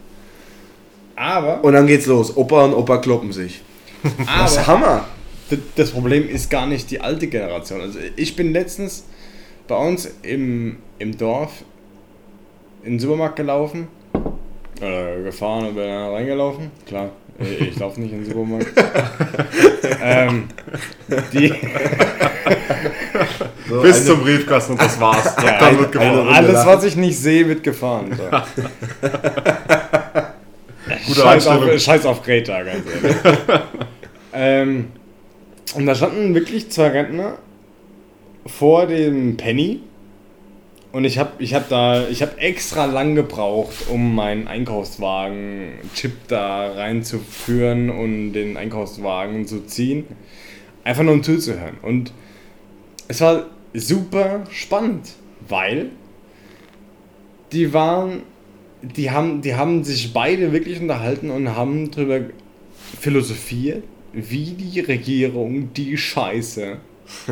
[1.16, 2.36] Aber, Und dann geht's los.
[2.36, 3.60] Opa und Opa kloppen sich.
[4.02, 5.06] Das ist aber Hammer.
[5.76, 7.80] Das Problem ist gar nicht die alte Generation.
[7.80, 9.04] Also ich bin letztens
[9.66, 11.52] bei uns im, im Dorf
[12.84, 13.88] in den Supermarkt gelaufen.
[14.80, 16.70] Oder gefahren und bin da reingelaufen.
[16.86, 18.68] Klar, ich, ich laufe nicht in den Supermarkt.
[20.02, 20.44] ähm,
[21.32, 21.52] die,
[23.68, 25.34] So, Bis eine- zum Briefkasten und das war's.
[25.44, 26.20] Ja, Dann wird gefahren.
[26.28, 28.16] eine- alles, was ich nicht sehe, wird gefahren.
[28.16, 28.22] So.
[31.06, 31.78] Gute Scheiß auf.
[31.80, 33.16] Scheiß auf Greta, ganz ehrlich.
[34.32, 34.88] ähm,
[35.72, 37.38] und da standen wirklich zwei Rentner
[38.46, 39.80] vor dem Penny.
[40.90, 46.72] Und ich habe ich hab da, ich habe extra lang gebraucht, um meinen Einkaufswagen-Chip da
[46.72, 50.06] reinzuführen und den Einkaufswagen zu ziehen.
[50.84, 51.76] Einfach nur um zuzuhören.
[51.82, 52.12] Und
[53.06, 55.10] es war super spannend,
[55.46, 55.90] weil
[57.52, 58.22] die waren
[58.82, 62.20] die haben, die haben sich beide wirklich unterhalten und haben darüber
[63.00, 66.78] philosophiert, wie die Regierung die Scheiße,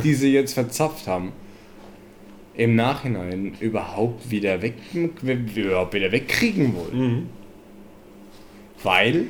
[0.03, 1.33] die sie jetzt verzapft haben,
[2.55, 4.75] im Nachhinein überhaupt wieder, weg,
[5.23, 6.99] überhaupt wieder wegkriegen wollen.
[6.99, 7.29] Mhm.
[8.83, 9.27] Weil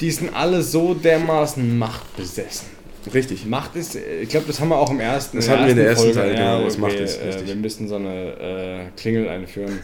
[0.00, 2.77] die sind alle so dermaßen machtbesessen.
[3.14, 3.46] Richtig.
[3.46, 5.36] Macht ist, äh, ich glaube, das haben wir auch im ersten.
[5.38, 6.20] Das hatten wir in der ersten Folge.
[6.20, 9.78] Teil, genau, was okay, Macht ist, Äh, wir müssen so eine äh, Klingel einführen,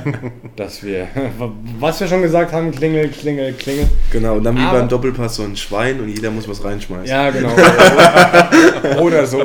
[0.56, 1.06] dass wir,
[1.78, 3.86] was wir schon gesagt haben, Klingel, Klingel, Klingel.
[4.10, 7.06] Genau, und dann wie Aber- beim Doppelpass so ein Schwein und jeder muss was reinschmeißen.
[7.06, 7.50] Ja, genau.
[9.00, 9.44] Oder so.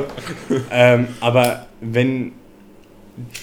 [0.72, 2.32] Ähm, aber wenn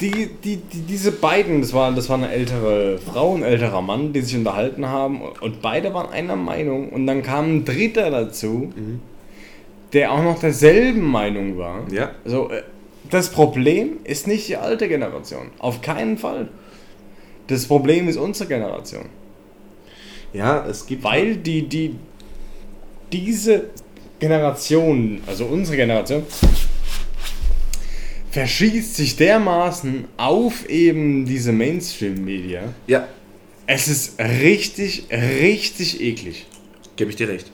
[0.01, 4.11] die, die, die, diese beiden, das war, das war eine ältere Frau, ein älterer Mann,
[4.11, 8.73] die sich unterhalten haben und beide waren einer Meinung und dann kam ein dritter dazu,
[9.93, 11.85] der auch noch derselben Meinung war.
[11.91, 12.11] Ja.
[12.25, 12.63] Also, äh,
[13.09, 15.47] das Problem ist nicht die alte Generation.
[15.59, 16.49] Auf keinen Fall.
[17.47, 19.05] Das Problem ist unsere Generation.
[20.33, 21.03] Ja, es gibt.
[21.03, 21.95] Weil die, die,
[23.13, 23.69] diese
[24.19, 26.23] Generation, also unsere Generation,
[28.31, 32.73] verschießt sich dermaßen auf eben diese Mainstream-Media.
[32.87, 33.07] Ja,
[33.65, 36.45] Es ist richtig, richtig eklig.
[36.97, 37.51] gebe ich dir recht.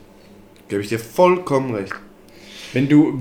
[0.68, 1.92] Gebe ich dir vollkommen recht.
[2.74, 3.18] Wenn du.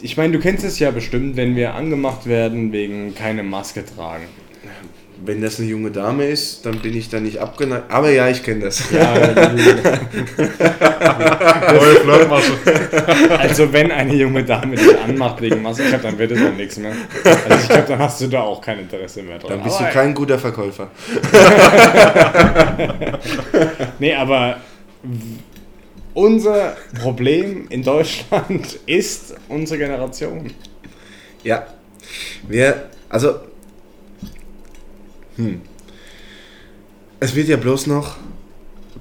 [0.00, 4.24] Ich meine, du kennst es ja bestimmt, wenn wir angemacht werden wegen keine Maske tragen.
[5.24, 7.90] Wenn das eine junge Dame ist, dann bin ich da nicht abgeneigt.
[7.90, 8.88] Aber ja, ich kenne das.
[8.92, 9.14] Ja,
[11.72, 12.52] Neue Flirtmasche.
[13.36, 16.54] also wenn eine junge Dame dich anmacht wegen Maske, ich glaube, dann wird es auch
[16.54, 16.92] nichts mehr.
[17.24, 19.50] Also ich glaube, dann hast du da auch kein Interesse mehr dran.
[19.50, 20.88] Dann bist Aber- du kein guter Verkäufer.
[23.98, 24.58] Nee, aber
[26.14, 30.50] unser Problem in Deutschland ist unsere Generation.
[31.44, 31.66] Ja.
[32.46, 33.36] Wir, also.
[35.36, 35.60] Hm.
[37.20, 38.16] Es wird ja bloß noch,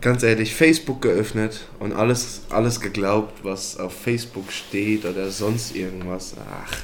[0.02, 6.36] ganz ehrlich, Facebook geöffnet und alles, alles geglaubt, was auf Facebook steht oder sonst irgendwas.
[6.64, 6.78] Ach,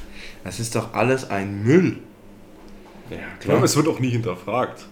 [0.44, 1.98] das ist doch alles ein Müll.
[3.10, 4.86] Ja, Ich glaube, es wird auch nie hinterfragt.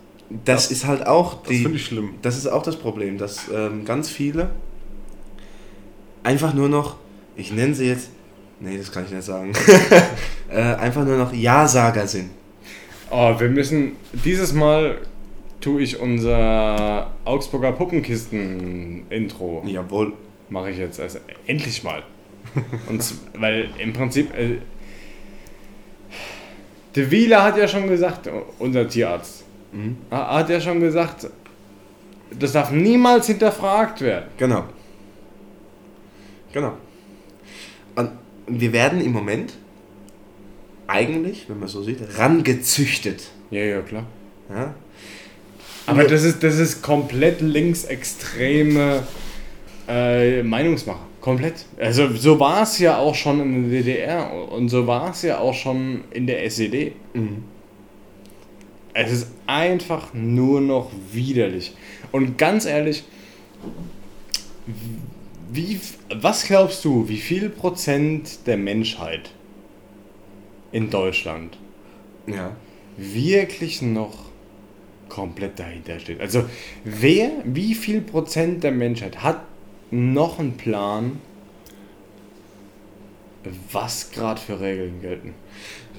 [0.45, 1.61] Das ist halt auch Das die.
[1.61, 2.15] finde ich schlimm.
[2.21, 4.49] Das ist auch das Problem, dass ähm, ganz viele
[6.23, 6.95] einfach nur noch,
[7.35, 8.09] ich nenne sie jetzt,
[8.59, 9.53] nee, das kann ich nicht sagen,
[10.49, 12.29] äh, einfach nur noch Ja-Sager sind.
[13.09, 13.93] Oh, wir müssen.
[14.13, 14.97] Dieses Mal
[15.59, 19.63] tue ich unser Augsburger Puppenkisten-Intro.
[19.65, 20.13] Jawohl.
[20.49, 22.03] Mache ich jetzt also endlich mal.
[22.87, 23.03] Und
[23.37, 24.33] weil im Prinzip.
[24.37, 24.57] Äh,
[26.95, 28.29] De Wieler hat ja schon gesagt,
[28.59, 29.95] unser Tierarzt, Mhm.
[30.11, 31.27] ha- hat ja schon gesagt,
[32.37, 34.25] das darf niemals hinterfragt werden.
[34.37, 34.65] Genau.
[36.53, 36.73] Genau.
[37.95, 38.11] Und
[38.47, 39.53] wir werden im Moment
[40.87, 43.29] eigentlich, wenn man so sieht, rangezüchtet.
[43.49, 44.05] Ja, ja, klar.
[44.49, 44.73] Ja?
[45.85, 49.03] Aber das ist, das ist komplett linksextreme
[49.87, 50.99] äh, Meinungsmache.
[51.21, 51.65] Komplett.
[51.77, 55.37] Also so war es ja auch schon in der DDR und so war es ja
[55.37, 56.93] auch schon in der SED.
[57.13, 57.43] Mhm.
[58.93, 61.75] Es ist einfach nur noch widerlich.
[62.11, 63.03] Und ganz ehrlich,
[65.51, 65.79] wie,
[66.13, 69.31] was glaubst du, wie viel Prozent der Menschheit
[70.71, 71.57] in Deutschland
[72.27, 72.55] Ja.
[72.97, 74.31] wirklich noch
[75.09, 76.21] komplett dahinter steht.
[76.21, 76.45] Also
[76.85, 79.41] wer, wie viel Prozent der Menschheit hat
[79.91, 81.19] noch einen Plan,
[83.71, 85.33] was gerade für Regeln gelten?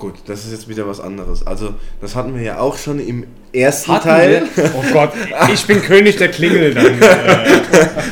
[0.02, 1.46] Gut, das ist jetzt wieder was anderes.
[1.46, 4.48] Also, das hatten wir ja auch schon im ersten Hatten Teil.
[4.56, 4.72] wir?
[4.76, 5.12] Oh Gott,
[5.54, 6.86] ich bin König der Klingel dann.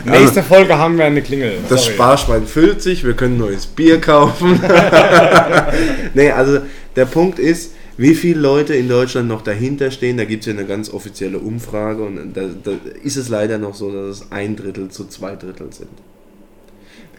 [0.06, 1.54] Äh, nächste Folge haben wir eine Klingel.
[1.68, 1.94] Das Sorry.
[1.94, 4.58] Sparschwein füllt sich, wir können neues Bier kaufen.
[6.14, 6.60] nee, also
[6.94, 10.52] der Punkt ist, wie viele Leute in Deutschland noch dahinter stehen, da gibt es ja
[10.52, 12.70] eine ganz offizielle Umfrage und da, da
[13.02, 15.90] ist es leider noch so, dass es ein Drittel zu zwei Drittel sind.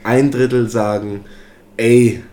[0.04, 1.26] Ein Drittel sagen,
[1.76, 2.24] ey,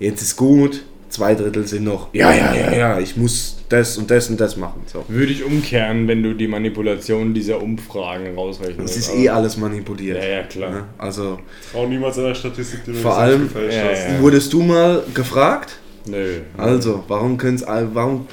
[0.00, 0.82] jetzt ist gut,
[1.16, 4.56] zwei Drittel sind noch, ja, ja, ja, ja, ich muss das und das und das
[4.56, 4.82] machen.
[4.86, 5.04] So.
[5.08, 8.96] Würde ich umkehren, wenn du die Manipulation dieser Umfragen rausrechnest.
[8.96, 10.22] Es ist eh alles manipuliert.
[10.22, 10.70] Ja, ja, klar.
[10.70, 10.84] Ne?
[10.98, 11.38] Also,
[11.72, 14.08] Trau niemals einer Statistik, die du Vor nicht allem- Ja, hast.
[14.08, 14.20] ja.
[14.20, 15.78] wurdest du mal gefragt?
[16.08, 16.40] Nö.
[16.56, 18.26] Also, warum können es warum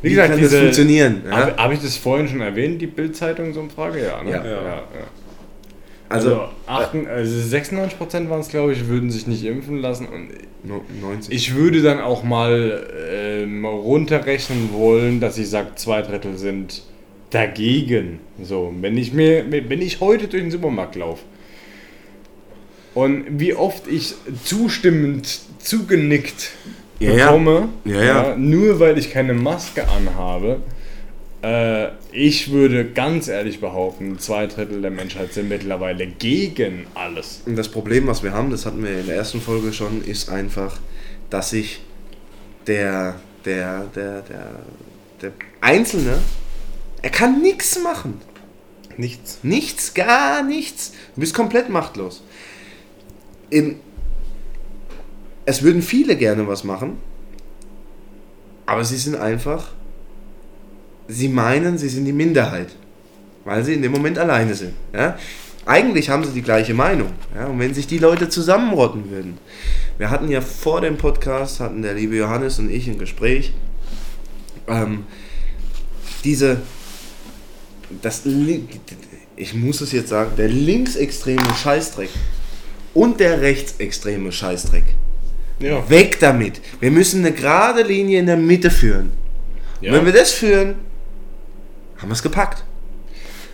[0.00, 1.22] Wie wie gesagt, kann diese- das funktionieren?
[1.24, 1.36] Ja?
[1.36, 4.02] Habe hab ich das vorhin schon erwähnt, die Bild-Zeitung, so eine Frage?
[4.04, 4.30] Ja, ne?
[4.30, 4.42] Ja.
[4.44, 4.82] ja.
[6.12, 10.06] Also, Also, also 96% waren es, glaube ich, würden sich nicht impfen lassen.
[10.06, 10.28] Und
[10.64, 11.34] no- 90.
[11.34, 16.82] ich würde dann auch mal ähm, runterrechnen wollen, dass ich sage, zwei Drittel sind
[17.30, 18.18] dagegen.
[18.42, 21.22] So, wenn ich mir, wenn ich heute durch den Supermarkt laufe
[22.94, 26.50] und wie oft ich zustimmend zugenickt
[26.98, 27.12] ja.
[27.14, 28.36] bekomme, Ja, ja.
[28.36, 30.60] nur weil ich keine Maske anhabe,
[31.42, 37.42] äh, ich würde ganz ehrlich behaupten, zwei Drittel der Menschheit sind mittlerweile gegen alles.
[37.46, 40.30] Und das Problem, was wir haben, das hatten wir in der ersten Folge schon, ist
[40.30, 40.78] einfach,
[41.30, 41.80] dass sich
[42.66, 44.50] der, der, der, der,
[45.20, 46.18] der Einzelne,
[47.02, 48.20] er kann nichts machen.
[48.96, 49.38] Nichts.
[49.42, 50.92] Nichts, gar nichts.
[51.14, 52.22] Du bist komplett machtlos.
[53.50, 53.80] In,
[55.44, 56.98] es würden viele gerne was machen,
[58.66, 59.72] aber sie sind einfach,
[61.08, 62.68] sie meinen, sie sind die Minderheit,
[63.44, 64.74] weil sie in dem Moment alleine sind.
[64.92, 65.18] Ja?
[65.64, 67.12] Eigentlich haben sie die gleiche Meinung.
[67.34, 67.46] Ja?
[67.46, 69.38] Und wenn sich die Leute zusammenrotten würden.
[69.98, 73.52] Wir hatten ja vor dem Podcast, hatten der liebe Johannes und ich ein Gespräch.
[74.66, 75.04] Ähm,
[76.24, 76.58] diese,
[78.00, 78.22] das,
[79.36, 82.10] ich muss es jetzt sagen, der linksextreme Scheißdreck
[82.94, 84.84] und der rechtsextreme Scheißdreck.
[85.58, 85.88] Ja.
[85.88, 86.60] Weg damit.
[86.80, 89.12] Wir müssen eine gerade Linie in der Mitte führen.
[89.80, 90.76] Und Wenn wir das führen,
[92.02, 92.64] haben wir es gepackt.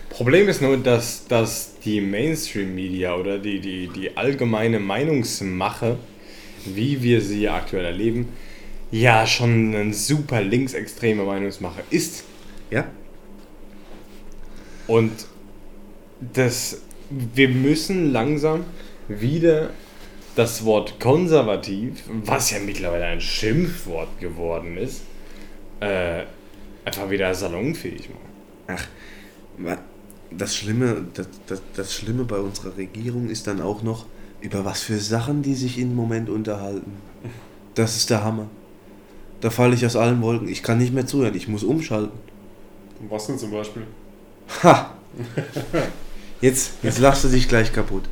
[0.09, 5.97] Problem ist nur, dass, dass die Mainstream-Media oder die, die, die allgemeine Meinungsmache,
[6.65, 8.27] wie wir sie aktuell erleben,
[8.91, 12.23] ja schon ein super linksextremer Meinungsmacher ist.
[12.71, 12.85] Ja?
[14.87, 15.11] Und
[16.19, 16.81] das,
[17.11, 18.65] wir müssen langsam
[19.07, 19.69] wieder
[20.35, 25.03] das Wort konservativ, was ja mittlerweile ein Schimpfwort geworden ist,
[25.81, 26.23] äh,
[26.83, 28.28] einfach wieder salonfähig machen.
[28.69, 28.85] Ach,
[30.31, 34.05] das Schlimme, das, das, das Schlimme bei unserer Regierung ist dann auch noch,
[34.41, 36.93] über was für Sachen die sich im Moment unterhalten.
[37.75, 38.47] Das ist der Hammer.
[39.41, 40.47] Da falle ich aus allen Wolken.
[40.47, 41.35] Ich kann nicht mehr zuhören.
[41.35, 42.17] Ich muss umschalten.
[43.09, 43.83] Was denn zum Beispiel?
[44.63, 44.93] Ha!
[46.41, 48.03] Jetzt, jetzt lachst du dich gleich kaputt.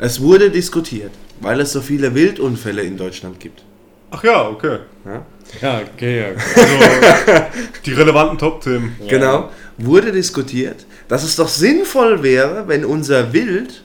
[0.00, 3.62] Es wurde diskutiert, weil es so viele Wildunfälle in Deutschland gibt.
[4.10, 4.78] Ach ja, okay.
[5.04, 5.26] Ja?
[5.60, 6.24] Ja, okay.
[6.56, 7.42] Also,
[7.86, 8.96] die relevanten Top-Themen.
[9.00, 9.08] Ja.
[9.08, 13.82] Genau, wurde diskutiert, dass es doch sinnvoll wäre, wenn unser Wild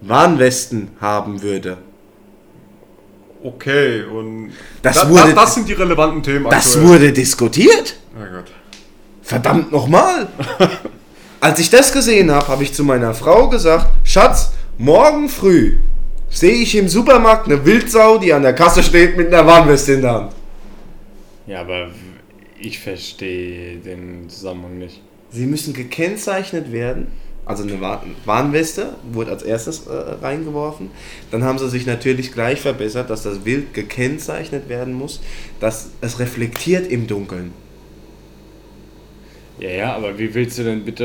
[0.00, 1.78] Warnwesten haben würde.
[3.42, 6.84] Okay, und Das da, wurde- da, das sind die relevanten Themen Das aktuell.
[6.88, 7.96] wurde diskutiert?
[8.16, 8.50] Oh Gott.
[9.22, 10.28] Verdammt nochmal!
[11.40, 15.76] Als ich das gesehen habe, habe ich zu meiner Frau gesagt, Schatz, morgen früh
[16.30, 20.00] sehe ich im Supermarkt eine Wildsau, die an der Kasse steht mit einer Warnweste in
[20.02, 20.32] der Hand.
[21.46, 21.88] Ja, aber
[22.60, 25.00] ich verstehe den Zusammenhang nicht.
[25.30, 27.08] Sie müssen gekennzeichnet werden.
[27.46, 30.90] Also eine Wa- Warnweste wurde als erstes äh, reingeworfen.
[31.30, 35.20] Dann haben sie sich natürlich gleich verbessert, dass das Wild gekennzeichnet werden muss,
[35.60, 37.52] dass es reflektiert im Dunkeln.
[39.60, 41.04] Ja, ja, aber wie willst du denn bitte.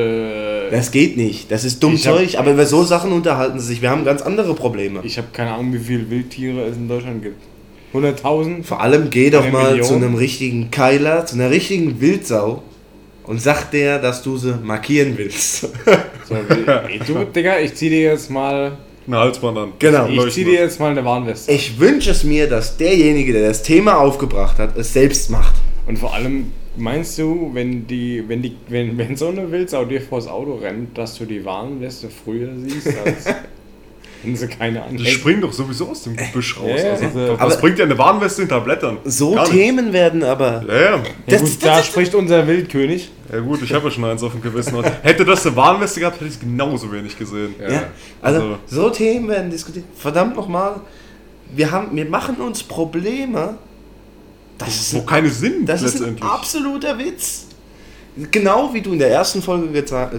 [0.69, 1.51] äh, Das geht nicht.
[1.51, 3.81] Das ist dumm Ich hab- Zeug, aber über so Sachen unterhalten sie sich.
[3.81, 5.01] Wir haben ganz andere Probleme.
[5.03, 7.41] Ich habe keine Ahnung, wie viele Wildtiere es in Deutschland gibt.
[7.93, 8.63] 100.000?
[8.63, 9.87] Vor allem geh doch mal Million?
[9.87, 12.61] zu einem richtigen Keiler, zu einer richtigen Wildsau
[13.23, 15.69] und sag der, dass du sie markieren willst.
[16.29, 18.77] So, ey, du, Digga, ich zieh dir jetzt mal.
[19.07, 19.73] Eine Halsband an.
[19.79, 20.05] Genau.
[20.05, 21.51] Ich Leuchten zieh dir jetzt mal eine Warnweste.
[21.51, 25.55] Ich wünsche es mir, dass derjenige, der das Thema aufgebracht hat, es selbst macht.
[25.87, 30.01] Und vor allem, meinst du, wenn die, wenn die, wenn, wenn so eine Wildsau dir
[30.01, 33.25] vors Auto rennt, dass du die Warnweste früher siehst, als
[34.23, 35.07] wenn sie keine Die anhält?
[35.09, 36.67] springen doch sowieso aus dem Gebüsch raus.
[36.69, 38.97] Ja, ja, also, also- was Aber- bringt dir eine Warnweste hinter Blättern?
[39.05, 39.51] So Gar nicht.
[39.53, 40.63] Themen werden aber.
[40.67, 40.81] Ja, ja.
[40.97, 43.11] Ja, Das- gut, das- da das- spricht unser Wildkönig.
[43.31, 44.75] Ja gut, ich habe ja schon eins auf dem Gewissen.
[45.03, 47.53] Hätte das eine Warnweste gehabt, hätte ich es genauso wenig gesehen.
[47.61, 47.71] Ja.
[47.71, 47.83] Ja,
[48.21, 49.85] also, Also- so Themen werden diskutiert.
[49.95, 50.81] Verdammt nochmal,
[51.55, 53.57] wir, haben, wir machen uns Probleme.
[54.57, 57.45] Das ist, Wo keine Sinn das ist ein absoluter Witz.
[58.31, 59.69] Genau wie du in der ersten Folge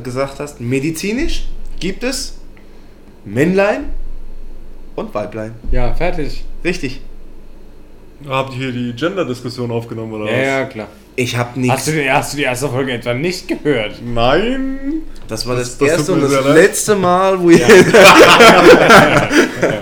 [0.03, 1.47] gesagt hast, medizinisch
[1.79, 2.35] gibt es
[3.25, 3.85] Männlein
[4.97, 5.55] und Weiblein.
[5.71, 6.45] Ja, fertig.
[6.65, 7.01] Richtig.
[8.29, 10.47] Habt ihr hier die Gender-Diskussion aufgenommen oder Ja, was?
[10.47, 10.89] ja, klar.
[11.17, 11.85] Ich habe Hast nichts.
[11.87, 13.97] du, die, hast du die erste Folge etwa nicht gehört?
[14.03, 15.03] Nein.
[15.29, 16.55] Das war das, Das- das erste und das leid.
[16.55, 17.61] letzte Mal, wo ihr.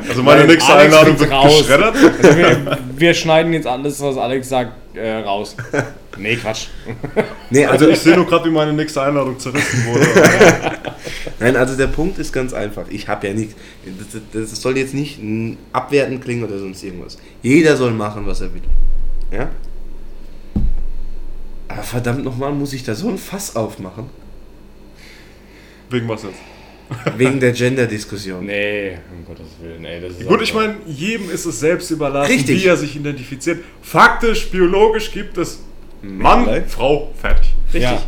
[0.08, 1.58] Also meine Nein, nächste Alex Einladung wird raus.
[1.58, 1.94] geschreddert.
[1.96, 5.54] Also wir, wir schneiden jetzt alles, was Alex sagt, äh, raus.
[6.16, 6.66] Nee, Quatsch.
[7.50, 10.06] Nee, Also also, ich sehe nur gerade, wie meine nächste Einladung zerrissen wurde.
[11.40, 12.84] nein, also der Punkt ist ganz einfach.
[12.90, 13.54] Ich habe ja nichts.
[14.32, 15.18] Das, das soll jetzt nicht
[15.72, 17.18] abwertend klingen oder sonst irgendwas.
[17.42, 18.62] Jeder soll machen, was er will.
[19.32, 19.48] Ja?
[21.68, 24.06] Aber verdammt nochmal, muss ich da so ein Fass aufmachen?
[25.90, 26.38] Wegen was jetzt?
[27.16, 28.46] Wegen der Gender-Diskussion.
[28.46, 32.32] Nee, um Gottes Willen, ey, das ist Gut, ich meine, jedem ist es selbst überlassen,
[32.32, 32.62] Richtig.
[32.62, 33.62] wie er sich identifiziert.
[33.82, 35.60] Faktisch, biologisch gibt es
[36.00, 36.66] Mann, Männlein.
[36.66, 37.54] Frau, fertig.
[37.66, 37.82] Richtig.
[37.82, 38.02] Ja.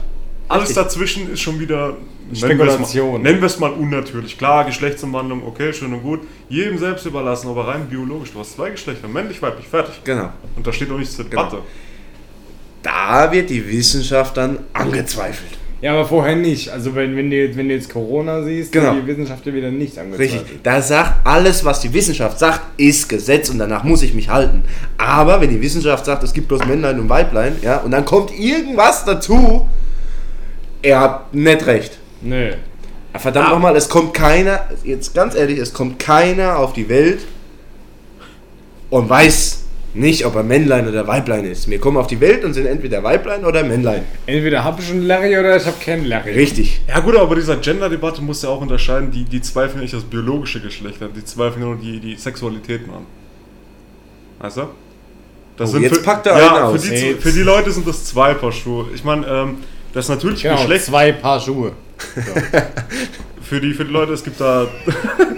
[0.49, 0.83] Alles Richtig.
[0.83, 1.97] dazwischen ist schon wieder
[2.33, 3.23] Spekulation.
[3.23, 4.39] Nennen wir es mal unnatürlich.
[4.39, 6.21] Klar, Geschlechtsumwandlung, okay, schön und gut.
[6.49, 8.33] Jedem selbst überlassen, aber rein biologisch.
[8.33, 10.01] Du hast zwei Geschlechter, männlich, weiblich, fertig.
[10.05, 10.33] Genau.
[10.57, 11.59] Und da steht auch nichts zur Debatte.
[12.83, 15.51] Da wird die Wissenschaft dann angezweifelt.
[15.83, 16.69] Ja, aber vorher nicht.
[16.71, 18.95] Also wenn, wenn, du, jetzt- wenn du jetzt Corona siehst, Genau.
[18.95, 20.43] die Wissenschaftler wieder nicht angezweifelt.
[20.43, 20.63] Richtig.
[20.63, 24.63] Da sagt alles, was die Wissenschaft sagt, ist Gesetz und danach muss ich mich halten.
[24.99, 28.31] Aber wenn die Wissenschaft sagt, es gibt bloß Männlein und Weiblein, ja, und dann kommt
[28.39, 29.67] irgendwas dazu,
[30.83, 31.99] er hat nicht recht.
[32.21, 32.53] Nö.
[33.17, 33.51] Verdammt Ah.
[33.53, 37.21] nochmal, es kommt keiner, jetzt ganz ehrlich, es kommt keiner auf die Welt
[38.91, 39.65] und weiß
[39.95, 41.69] nicht, ob er Männlein oder Weiblein ist.
[41.69, 44.03] Wir kommen auf die Welt und sind entweder Weiblein oder Männlein.
[44.27, 46.33] Entweder habe ich einen Larry oder ich habe keinen Larry.
[46.33, 46.81] Richtig.
[46.89, 50.05] Ja gut, aber bei dieser Gender-Debatte muss ja auch unterscheiden, die, die zweifeln nicht das
[50.05, 53.07] biologische Geschlecht an, die zweifeln nur die, die Sexualitäten an.
[54.39, 54.63] Weißt du?
[55.57, 56.83] Das Oh, jetzt für, packt er ja, einen für aus.
[56.83, 57.23] die, Jetzt.
[57.23, 58.87] für die Leute sind das zwei Paar Schuhe.
[58.95, 59.57] Ich meine, ähm,
[59.93, 61.73] das natürliche Genau, Geschlecht, zwei Paar Schuhe.
[63.43, 64.67] für die, für die Leute, es gibt da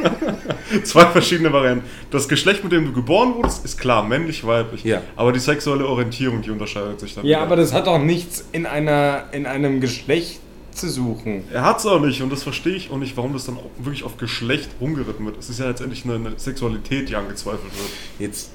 [0.85, 1.85] zwei verschiedene Varianten.
[2.11, 4.85] Das Geschlecht, mit dem du geboren wurdest, ist klar, männlich, weiblich.
[4.85, 5.03] Ja.
[5.17, 7.25] Aber die sexuelle Orientierung, die unterscheidet sich dann.
[7.25, 7.47] Ja, wieder.
[7.47, 10.41] aber das hat auch nichts in, einer, in einem Geschlecht
[10.73, 11.45] zu suchen.
[11.53, 13.69] Er hat es auch nicht und das verstehe ich auch nicht, warum das dann auch
[13.79, 15.39] wirklich auf Geschlecht rumgeritten wird.
[15.39, 17.91] Es ist ja letztendlich eine, eine Sexualität, die angezweifelt wird.
[18.19, 18.51] Jetzt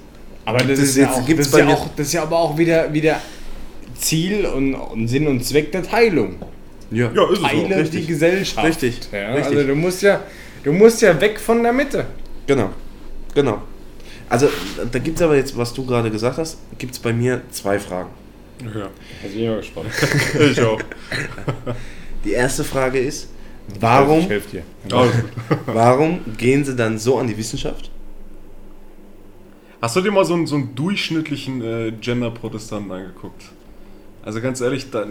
[0.45, 2.21] Aber das, Das ist, ja jetzt- auch, gibt's das, ist ja auch, das ist ja
[2.23, 3.21] aber auch wieder, wieder
[3.95, 6.37] Ziel und, und Sinn und Zweck der Teilung.
[6.91, 7.47] Ja, Ja, ist es so.
[7.47, 8.07] Teile die richtig.
[8.07, 8.67] Gesellschaft.
[8.67, 9.57] Richtig, Ja, richtig.
[9.57, 10.21] Also du musst ja,
[10.63, 12.05] du musst ja weg von der Mitte.
[12.45, 12.69] Genau,
[13.33, 13.61] genau.
[14.29, 14.49] Also
[14.91, 17.79] da gibt es aber jetzt, was du gerade gesagt hast, gibt es bei mir zwei
[17.79, 18.09] Fragen.
[18.61, 18.89] Ja.
[19.23, 19.87] Also ich bin mal gespannt.
[20.51, 20.81] Ich auch.
[22.25, 23.29] Die erste Frage ist,
[23.79, 24.63] warum, Ich helfe dir.
[25.65, 27.91] Warum gehen sie dann so an die Wissenschaft?
[29.81, 33.43] Hast du dir mal so einen, so einen durchschnittlichen äh, Gender-Protestanten angeguckt?
[34.23, 35.05] Also ganz ehrlich, da,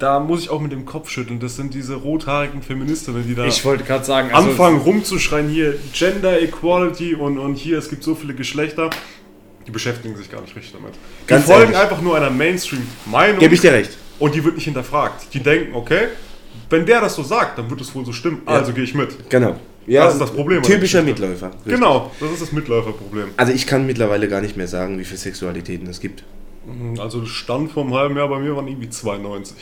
[0.00, 1.38] da muss ich auch mit dem Kopf schütteln.
[1.38, 5.74] Das sind diese rothaarigen Feministinnen, die da Ich wollte gerade sagen, also anfangen rumzuschreien, hier
[5.92, 8.90] Gender Equality und, und hier, es gibt so viele Geschlechter.
[9.66, 10.94] Die beschäftigen sich gar nicht richtig damit.
[11.26, 11.78] Ganz die folgen ehrlich.
[11.78, 13.96] einfach nur einer Mainstream-Meinung Gebe ich dir recht.
[14.18, 15.26] und die wird nicht hinterfragt.
[15.34, 16.08] Die denken, okay,
[16.70, 18.54] wenn der das so sagt, dann wird es wohl so stimmen, Ja.
[18.54, 19.28] also gehe ich mit.
[19.30, 19.56] Genau.
[19.86, 21.02] Ja, Das ist das Problem Typischer.
[21.02, 21.48] Mitläufer.
[21.48, 21.74] Richtig.
[21.74, 23.28] Genau, das ist das Mitläuferproblem.
[23.36, 26.22] Also ich kann mittlerweile gar nicht mehr sagen, wie viele Sexualitäten es gibt.
[26.98, 29.56] Also Stand vor einem halben Jahr bei mir waren irgendwie 92.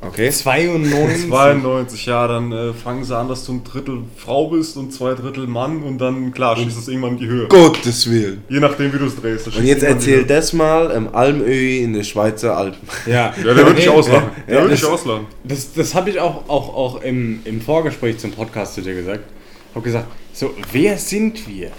[0.00, 0.30] Okay.
[0.30, 1.28] 92.
[1.28, 5.14] 92, ja, dann äh, fangen sie an, dass du ein Drittel Frau bist und zwei
[5.14, 7.48] Drittel Mann und dann, klar, schießt es irgendwann in die Höhe.
[7.48, 8.44] Gottes Willen.
[8.48, 9.46] Je nachdem, wie du es drehst.
[9.46, 12.78] das Und jetzt erzähl das mal im Almöhi in den Schweizer Alpen.
[13.06, 14.28] Ja, Ja, der würde dich Nee, auslachen.
[14.46, 15.26] Der ja, würde dich das- auslachen.
[15.44, 19.24] Das, das habe ich auch, auch, auch im, im Vorgespräch zum Podcast zu dir gesagt.
[19.70, 21.70] Ich habe gesagt, so, wer sind wir,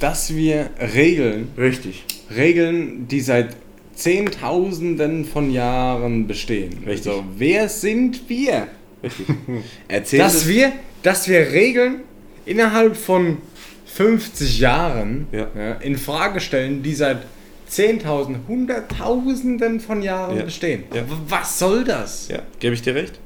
[0.00, 2.04] dass wir Regeln, Richtig.
[2.34, 3.56] Regeln, die seit
[3.96, 6.78] Zehntausenden von Jahren bestehen.
[6.86, 7.02] Richtig.
[7.04, 8.68] So, wer sind wir,
[9.02, 9.26] Richtig.
[9.88, 10.72] Erzähl dass das- wir,
[11.02, 12.00] dass wir Regeln
[12.44, 13.38] innerhalb von
[13.86, 15.72] 50 Jahren Ja.
[15.80, 17.18] in Frage stellen, die seit
[17.66, 20.44] Zehntausenden, Hunderttausenden von Jahren Ja.
[20.44, 20.84] bestehen.
[20.94, 21.02] Ja.
[21.28, 22.28] Was soll das?
[22.28, 23.18] Ja, gebe ich dir recht.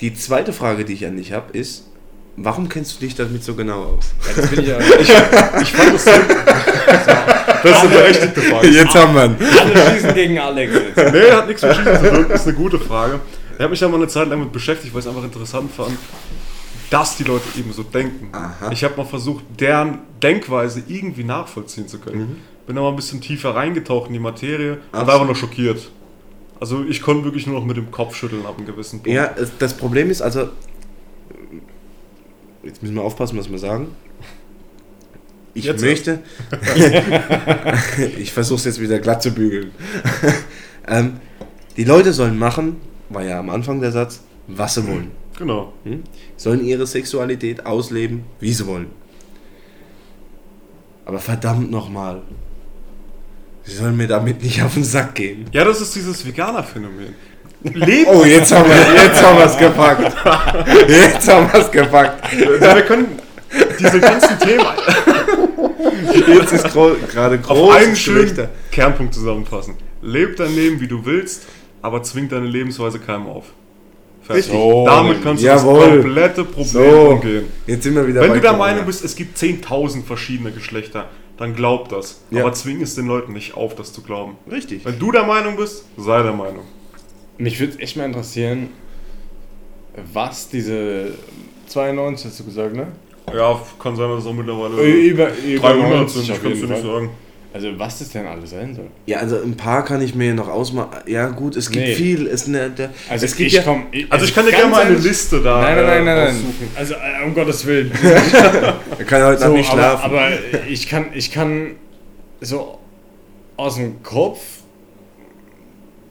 [0.00, 1.88] Die zweite Frage, die ich an dich habe, ist,
[2.36, 4.12] warum kennst du dich damit so genau aus?
[4.26, 4.78] Ja, das bin ich ja.
[5.60, 6.20] Ich fand das sehr,
[7.62, 8.68] Das ist eine berechtigte Frage.
[8.68, 9.36] Jetzt haben wir ihn.
[9.60, 11.12] Alle schießen gegen Alex jetzt.
[11.12, 12.30] Nee, hat nichts mit Schießen zu tun.
[12.30, 13.20] Ist eine gute Frage.
[13.54, 15.70] Ich habe mich ja mal eine Zeit lang mit beschäftigt, weil ich es einfach interessant
[15.72, 15.96] fand,
[16.90, 18.28] dass die Leute eben so denken.
[18.32, 18.70] Aha.
[18.72, 22.18] Ich habe mal versucht, deren Denkweise irgendwie nachvollziehen zu können.
[22.20, 22.36] Mhm.
[22.66, 25.12] Bin da mal ein bisschen tiefer reingetaucht in die Materie und Ach war so.
[25.12, 25.90] einfach nur schockiert.
[26.60, 29.08] Also ich konnte wirklich nur noch mit dem Kopf schütteln ab einem gewissen Punkt.
[29.08, 30.48] Ja, das Problem ist also,
[32.62, 33.88] jetzt müssen wir aufpassen, was wir sagen.
[35.54, 36.20] Ich Jetzt möchte,
[38.18, 39.70] ich versuche es jetzt wieder glatt zu bügeln.
[40.88, 41.20] ähm,
[41.76, 42.76] die Leute sollen machen,
[43.10, 45.10] war ja am Anfang der Satz, was sie wollen.
[45.38, 45.74] Genau.
[45.84, 46.04] Hm?
[46.36, 48.86] Sollen ihre Sexualität ausleben, wie sie wollen.
[51.04, 52.22] Aber verdammt nochmal,
[53.64, 55.46] sie sollen mir damit nicht auf den Sack gehen.
[55.52, 57.14] Ja, das ist dieses Veganer-Phänomen.
[57.64, 58.10] Leben.
[58.10, 60.12] Oh, jetzt haben wir jetzt haben wir es gepackt.
[60.88, 62.24] Jetzt haben wir es gepackt.
[62.32, 63.18] Also wir können
[63.78, 64.64] diese ganzen Themen
[66.26, 69.74] Jetzt ist gerade auf groß einen schönen Kernpunkt zusammenfassen.
[70.02, 71.44] Leb dein Leben, wie du willst,
[71.80, 73.44] aber zwing deine Lebensweise keinem auf.
[74.22, 74.44] Fertig.
[74.44, 74.54] Richtig.
[74.60, 75.80] So, Damit kannst du jawohl.
[75.80, 77.44] das komplette Problem So, umgehen.
[77.66, 78.52] jetzt sind wir wieder Wenn bei du der.
[78.52, 81.06] Meinung bist, es gibt 10.000 verschiedene Geschlechter,
[81.38, 82.20] dann glaub das.
[82.30, 82.42] Ja.
[82.42, 84.36] Aber zwing es den Leuten nicht auf, das zu glauben.
[84.50, 84.84] Richtig.
[84.84, 86.64] Wenn du der Meinung bist, sei der Meinung.
[87.38, 88.68] Mich würde echt mal interessieren,
[90.12, 91.12] was diese
[91.66, 92.88] 92 hast du gesagt, ne?
[93.32, 96.68] Ja, kann sein, dass es auch mittlerweile Über, über 300 90 sind, kannst du jeden
[96.70, 97.10] nicht sagen.
[97.54, 98.86] Also was das denn alles sein soll.
[99.04, 100.88] Ja, also ein paar kann ich mir noch ausmachen.
[101.06, 101.94] Ja, gut, es gibt Nee.
[101.94, 102.26] viel.
[102.26, 104.86] Es, ne, der, Also es gibt ich ja, komm, Also ich kann dir gerne mal
[104.86, 106.26] eine Liste da Nein, nein, nein, nein, nein.
[106.28, 106.68] aussuchen.
[106.74, 107.92] Also äh, um Gottes Willen.
[108.02, 110.04] er kann heute so, Nacht nicht aber, schlafen.
[110.04, 110.28] aber
[110.66, 111.72] ich kann, ich kann
[112.40, 112.78] so
[113.58, 114.40] aus dem Kopf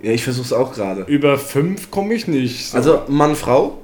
[0.02, 1.02] ja, ich versuch's auch gerade.
[1.04, 2.70] über fünf komme ich nicht.
[2.70, 2.78] So.
[2.78, 3.80] Also Mann, Frau,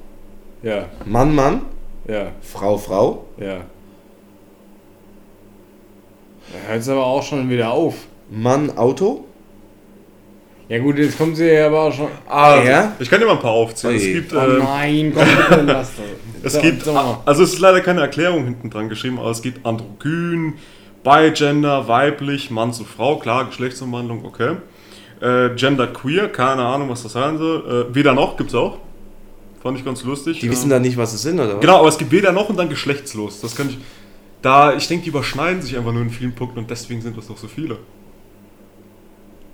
[0.62, 1.62] ja, Mann, Mann,
[2.06, 3.26] ja, Frau, Frau.
[3.38, 3.58] ja.
[6.50, 7.94] Da hört es aber auch schon wieder auf.
[8.30, 9.24] Mann, Auto.
[10.68, 12.08] Ja gut, jetzt kommt sie ja aber auch schon.
[12.26, 12.92] Also, Ja?
[12.98, 13.96] Ich kann dir mal ein paar aufzählen.
[13.96, 14.12] Es Ui.
[14.14, 15.92] gibt, Oh ähm, nein, komm bitte, lass
[16.42, 16.54] das.
[16.54, 20.54] es gibt, also es ist leider keine Erklärung hinten dran geschrieben, aber es gibt androgyn,
[21.04, 24.56] Bigender, weiblich, Mann zu Frau, klar, Geschlechtsumwandlung, okay.
[25.20, 27.86] Äh, Gender queer, keine Ahnung, was das sein soll.
[27.90, 28.78] Äh, weder noch gibt's auch.
[29.62, 30.38] Fand ich ganz lustig.
[30.40, 31.60] Die Ähm, wissen da nicht, was es sind, oder was?
[31.60, 33.40] Genau, aber es gibt weder noch und dann geschlechtslos.
[33.40, 33.78] Das kann ich.
[34.42, 37.26] Da, ich denke, die überschneiden sich einfach nur in vielen Punkten und deswegen sind das
[37.26, 37.78] doch so viele.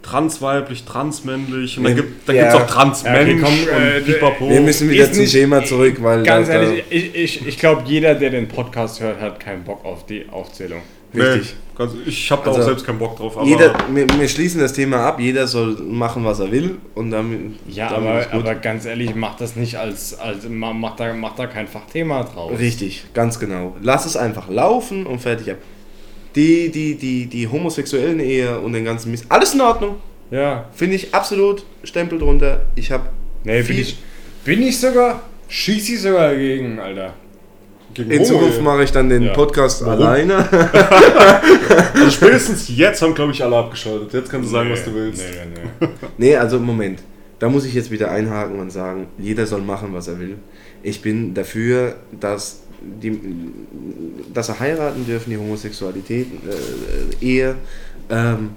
[0.02, 2.02] Transweiblich, transmännlich und dann Ja.
[2.02, 2.54] gibt es Ja.
[2.54, 4.50] auch transmensch Ja, okay, komm, äh, und pipapo.
[4.50, 7.84] Wir müssen wieder zum nicht- Thema zurück, weil Ganz da- ehrlich, ich, ich, ich glaube,
[7.86, 10.82] jeder, der den Podcast hört, hat keinen Bock auf die Aufzählung.
[11.14, 11.54] Richtig.
[11.78, 13.36] Nee, ich habe da Also, auch selbst keinen Bock drauf.
[13.36, 17.10] Aber Jeder, wir, wir schließen das Thema ab, jeder soll machen, was er will und
[17.10, 18.40] dann Ja, dann aber, ist gut.
[18.42, 22.22] aber ganz ehrlich, macht das nicht als, als ma- macht da, macht da kein Fachthema
[22.22, 22.58] draus.
[22.60, 23.74] Richtig, ganz genau.
[23.82, 25.58] Lass es einfach laufen und fertig ab.
[26.36, 29.26] die, die, die, die homosexuellen Ehe und den ganzen Mist.
[29.28, 29.96] Alles in Ordnung.
[30.30, 30.66] Ja.
[30.74, 32.66] Finde ich absolut Stempel drunter.
[32.76, 33.08] Ich habe
[33.44, 33.98] Nee, bin ich,
[34.44, 37.12] bin ich sogar, schieß ich sogar dagegen, Alter.
[37.94, 39.32] Gegen in Zukunft mache ich dann den Ja.
[39.32, 40.02] Podcast Warum?
[40.04, 40.48] alleine.
[41.94, 44.12] Also spätestens jetzt haben, glaube ich, alle abgeschaltet.
[44.12, 45.22] Jetzt kannst du sagen, was du willst.
[45.22, 45.88] Nee, nee,
[46.18, 46.36] nee.
[46.36, 47.00] Also Moment.
[47.38, 50.36] Da muss ich jetzt wieder einhaken und sagen, jeder soll machen, was er will.
[50.82, 53.18] Ich bin dafür, dass die,
[54.32, 57.54] dass er heiraten dürfen, die Homosexualität, äh, Ehe.
[58.10, 58.50] Ähm,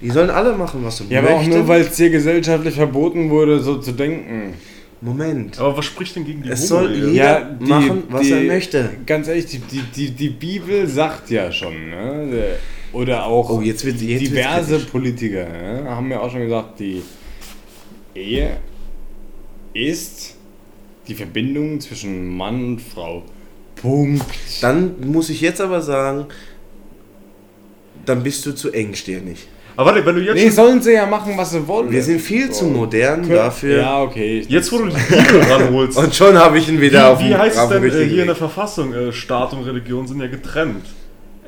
[0.00, 1.54] die sollen alle machen, was sie Ja, aber auch möchten.
[1.58, 4.54] nur, weil es dir gesellschaftlich verboten wurde, so zu denken.
[5.00, 5.58] Moment.
[5.60, 8.90] Aber was spricht denn gegen die Es soll jeder machen, was er möchte.
[9.06, 12.56] Ganz ehrlich, die, die, die, die Bibel sagt ja schon, ne?
[12.92, 14.78] Oder auch Oh, jetzt wird- jetzt diverse.
[14.80, 15.84] Politiker ne?
[15.88, 17.02] haben ja auch schon gesagt, die
[18.14, 18.56] Ehe
[19.74, 20.34] ist
[21.06, 23.22] die Verbindung zwischen Mann und Frau.
[23.76, 24.24] Punkt.
[24.60, 26.26] Dann muss ich jetzt aber sagen,
[28.04, 29.46] dann bist du zu engstirnig.
[29.78, 31.88] Aber warte, wenn du jetzt Nee, schon, sollen sie ja machen, was sie wollen.
[31.92, 32.70] Wir sind viel zu So.
[32.70, 33.78] modern dafür.
[33.78, 34.44] Ja, okay.
[34.48, 37.28] jetzt wo du die Bibel ranholst, Und schon habe ich ihn wieder auf wie, wie
[37.28, 38.34] den- heißt es auf den denn äh, hier in der.
[38.34, 38.92] Verfassung?
[38.92, 40.84] Äh, Staat und Religion sind ja getrennt.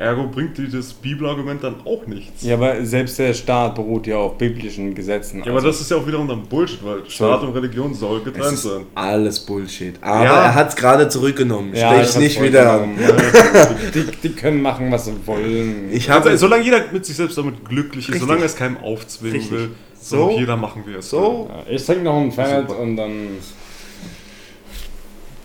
[0.00, 2.42] Ergo bringt dir das Bibelargument dann auch nichts.
[2.42, 5.42] Ja, aber selbst der Staat beruht ja auf biblischen Gesetzen.
[5.44, 8.46] Ja, aber das ist ja auch wiederum dann Bullshit, weil Staat und Religion soll getrennt
[8.46, 8.86] Es ist sein.
[8.94, 9.96] alles Bullshit.
[10.00, 10.42] Aber Ja.
[10.44, 11.74] er hat es gerade zurückgenommen.
[11.74, 12.82] ja, Stech's ich nicht wieder
[13.94, 15.90] die, die können machen, was sie wollen.
[15.92, 18.22] Ich Also, habe solange jeder mit sich selbst damit glücklich ist, Richtig.
[18.22, 19.52] solange er es keinem aufzwingen Richtig.
[19.52, 19.70] will,
[20.00, 20.30] So.
[20.38, 21.50] jeder machen, wie er es so.
[21.50, 22.80] Ja, ich trinke noch einen Fernet Super.
[22.80, 23.12] und dann.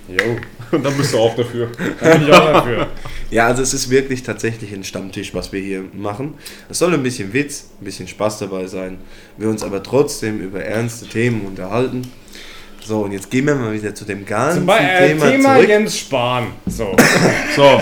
[0.07, 0.37] Jo.
[0.71, 1.69] Und dann bist du auch dafür.
[1.99, 2.87] da bin ich auch dafür.
[3.31, 6.35] Ja, also es ist wirklich tatsächlich ein Stammtisch, was wir hier machen.
[6.69, 8.97] Es soll ein bisschen Witz, ein bisschen Spaß dabei sein.
[9.37, 12.03] Wir uns aber trotzdem über ernste Themen unterhalten.
[12.85, 15.69] So, und jetzt gehen wir mal wieder zu dem ganzen Zum äh, Thema, Thema zurück.
[15.69, 16.47] Jens Spahn.
[16.67, 16.95] So.
[17.55, 17.81] So,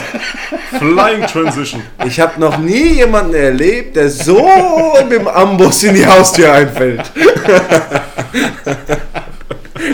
[0.79, 1.81] Flying Transition.
[2.05, 4.47] Ich habe noch nie jemanden erlebt, der so
[5.03, 7.11] mit dem Amboss in die Haustür einfällt.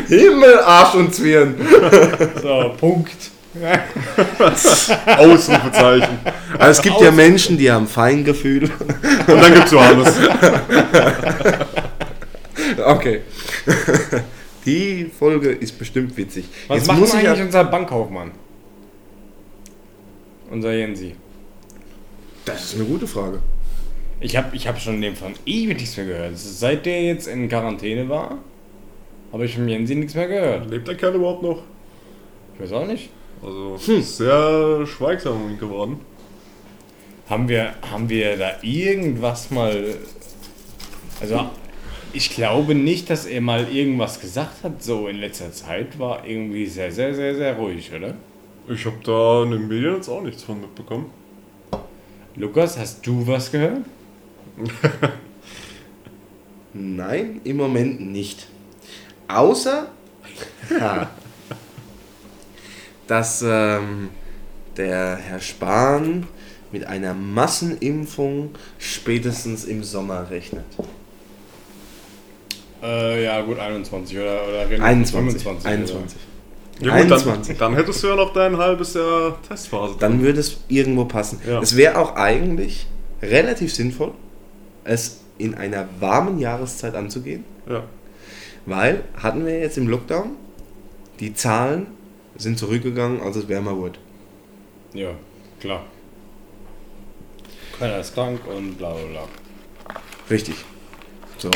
[0.08, 1.56] Himmel, Arsch und Zwirn.
[2.42, 3.32] so, Punkt.
[5.18, 6.20] Ausrufezeichen.
[6.54, 8.64] Aber es gibt ja Menschen, die haben Feingefühl.
[8.64, 10.14] Und dann gibt's Johannes.
[12.86, 13.22] Okay.
[14.66, 16.46] Die Folge ist bestimmt witzig.
[16.68, 18.32] Was Jetzt macht muss eigentlich ja, unser Bankkaufmann?
[20.52, 21.16] Unser Jensi.
[22.46, 23.40] Das ist eine gute Frage.
[24.20, 26.38] Ich habe ich hab schon dem von ewig nichts mehr gehört.
[26.38, 28.38] Seit der jetzt in Quarantäne war,
[29.32, 30.70] habe ich von Jensi nichts mehr gehört.
[30.70, 31.64] Lebt der Kerl überhaupt noch?
[32.56, 33.10] Ich weiß auch nicht.
[33.42, 36.00] Also, sehr schweigsam geworden.
[37.30, 39.96] Haben wir, haben wir da irgendwas mal.
[41.22, 41.50] Also,
[42.12, 44.82] ich glaube nicht, dass er mal irgendwas gesagt hat.
[44.82, 48.16] So in letzter Zeit war irgendwie sehr, sehr, sehr, sehr ruhig, oder?
[48.68, 51.12] Ich habe da in den Medien jetzt auch nichts von mitbekommen.
[52.36, 53.86] Lukas, hast du was gehört?
[56.74, 58.48] Nein, im Moment nicht.
[59.30, 59.88] Außer,
[60.80, 61.10] ja,
[63.08, 64.10] dass ähm,
[64.76, 66.28] der Herr Spahn
[66.72, 70.66] mit einer Massenimpfung spätestens im Sommer rechnet.
[72.82, 75.44] Äh, ja, gut, 21 oder, oder reden wir 21.
[75.44, 75.68] 25.
[75.68, 76.20] 21.
[76.80, 77.58] Ja gut, 21.
[77.58, 79.96] dann, dann hättest du ja noch dein halbes Jahr Testphase.
[80.00, 81.40] Dann würde es irgendwo passen.
[81.48, 81.62] Ja.
[81.62, 82.88] Es wäre auch eigentlich
[83.22, 84.14] relativ sinnvoll,
[84.86, 87.84] es in einer warmen Jahreszeit anzugehen, ja.
[88.66, 90.36] Weil hatten wir jetzt im Lockdown,
[91.20, 91.88] die Zahlen
[92.38, 94.00] sind zurückgegangen, als es wärmer wurde.
[94.94, 95.12] Ja,
[95.60, 95.86] klar.
[97.78, 99.28] Keiner ist krank und bla bla bla.
[100.30, 100.56] Richtig.
[101.38, 101.50] So.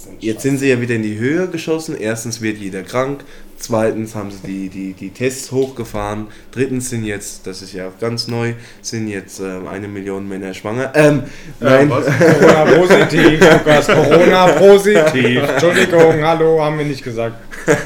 [0.00, 1.96] Schwachsinn, Jetzt sind sie ja wieder in die Höhe geschossen.
[1.98, 3.24] Erstens wird jeder krank.
[3.56, 6.28] Zweitens haben sie die, die, die Tests hochgefahren.
[6.50, 10.54] Drittens sind jetzt, das ist ja auch ganz neu, sind jetzt ähm, eine Million Männer
[10.54, 10.92] schwanger.
[10.94, 11.24] Ähm,
[11.60, 11.90] nein.
[11.90, 12.06] was?
[12.18, 15.42] Corona positiv, Lukas, Corona positiv.
[15.48, 17.36] Entschuldigung, hallo, haben wir nicht gesagt.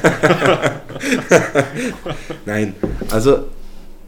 [2.45, 2.73] nein.
[3.09, 3.47] Also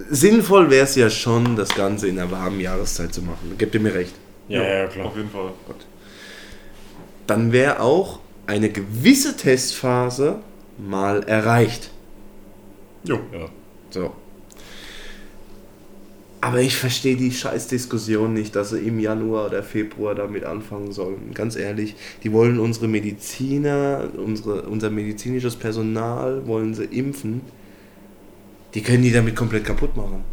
[0.10, 3.56] sinnvoll wäre es ja schon, das Ganze in einer warmen Jahreszeit zu machen.
[3.58, 4.14] Gebt ihr mir recht.
[4.48, 5.08] Ja, ja, klar.
[5.08, 5.52] Auf jeden Fall.
[7.28, 10.40] Dann wäre auch eine gewisse Testphase
[10.78, 11.92] mal erreicht.
[13.04, 13.20] Jo.
[13.34, 13.50] Ja.
[13.90, 14.14] So.
[16.40, 21.32] Aber ich verstehe die Scheißdiskussion nicht, dass sie im Januar oder Februar damit anfangen sollen.
[21.34, 27.42] Ganz ehrlich, die wollen unsere Mediziner, unsere, unser medizinisches Personal wollen sie impfen.
[28.76, 30.24] Die können die damit komplett kaputt machen.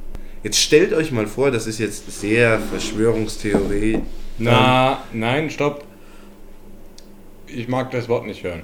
[0.43, 4.01] Jetzt stellt euch mal vor, das ist jetzt sehr Verschwörungstheorie.
[4.39, 5.85] Na, nein, stopp.
[7.57, 8.63] Ich mag das Wort nicht hören.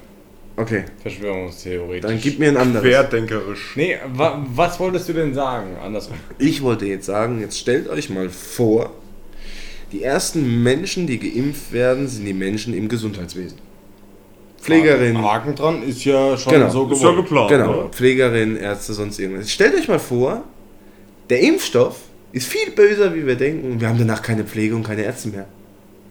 [0.57, 2.01] Okay, Verschwörungstheorie.
[2.01, 2.83] dann gib mir ein anderes.
[2.85, 3.73] Querdenkerisch.
[3.75, 5.77] Nee, wa was wolltest du denn sagen?
[5.83, 6.17] Andersrum.
[6.37, 8.91] Ich wollte jetzt sagen, jetzt stellt euch mal vor,
[9.91, 13.57] Die ersten Menschen, die geimpft werden, sind die Menschen im Gesundheitswesen.
[14.61, 16.69] Pflegerinnen, Haken dran ist ja schon Genau.
[16.69, 17.49] so Ist ja geplant.
[17.49, 17.87] genau, Ja.
[17.89, 19.51] Pflegerinnen, Ärzte, sonst irgendwas.
[19.51, 20.43] Stellt euch mal vor,
[21.29, 21.97] der Impfstoff
[22.31, 23.71] ist viel böser, wie wir denken.
[23.73, 25.47] und Wir haben danach keine Pflege und keine Ärzte mehr.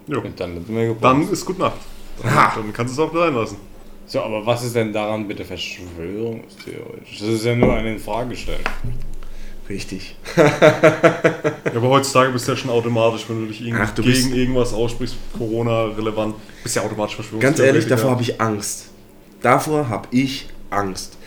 [0.07, 0.19] Jo.
[0.21, 1.01] Und dann sind wir gebrochen.
[1.01, 1.77] Dann ist gut Nacht.
[2.21, 2.53] Dann, Ha.
[2.55, 3.57] dann kannst du es auch sein lassen.
[4.05, 7.19] So, aber was ist denn daran bitte verschwörungstheoretisch?
[7.19, 8.59] Das ist ja nur eine Frage stellen.
[9.69, 10.15] Richtig.
[10.35, 10.43] Ja,
[11.75, 14.73] aber heutzutage bist du ja schon automatisch, wenn du dich irgend Ach, du gegen irgendwas
[14.73, 17.65] aussprichst, Corona relevant, bist ja automatisch Ganz Verschwörungstheoretiker.
[17.67, 18.89] ehrlich, davor habe ich Angst.
[19.41, 21.17] Davor habe ich Angst.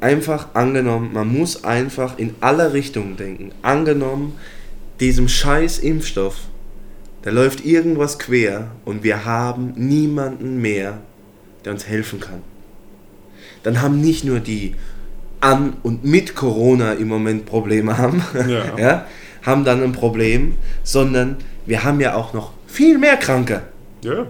[0.00, 3.52] Einfach angenommen, man muss einfach in alle Richtungen denken.
[3.62, 4.36] Angenommen,
[5.00, 6.36] diesem scheiß Impfstoff,
[7.22, 10.98] da läuft irgendwas quer und wir haben niemanden mehr,
[11.64, 12.42] der uns helfen kann.
[13.62, 14.74] Dann haben nicht nur die
[15.40, 18.64] an und mit Corona im Moment Probleme haben, Ja.
[18.78, 19.06] ja,
[19.42, 23.62] haben dann ein Problem, sondern wir haben ja auch noch viel mehr Kranke.
[24.02, 24.26] Ja.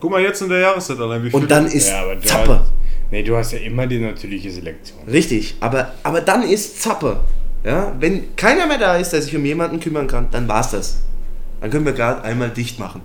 [0.00, 1.40] Guck mal jetzt in der Jahreszeit allein, wie viel.
[1.40, 2.60] Und dann ist Ja, Zappe.
[2.60, 2.72] hast,
[3.10, 4.98] nee, du hast ja immer die natürliche Selektion.
[5.08, 7.20] Richtig, aber, aber dann ist Zappe.
[7.64, 7.92] Ja?
[7.98, 10.98] Wenn keiner mehr da ist, der sich um jemanden kümmern kann, dann war's das.
[11.64, 13.00] Dann können wir gerade einmal dicht machen.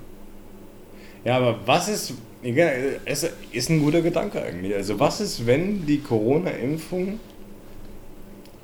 [1.24, 4.76] Ja, aber was ist, egal, es ist ein guter Gedanke eigentlich.
[4.76, 7.22] Also was ist, wenn die Corona-Impfung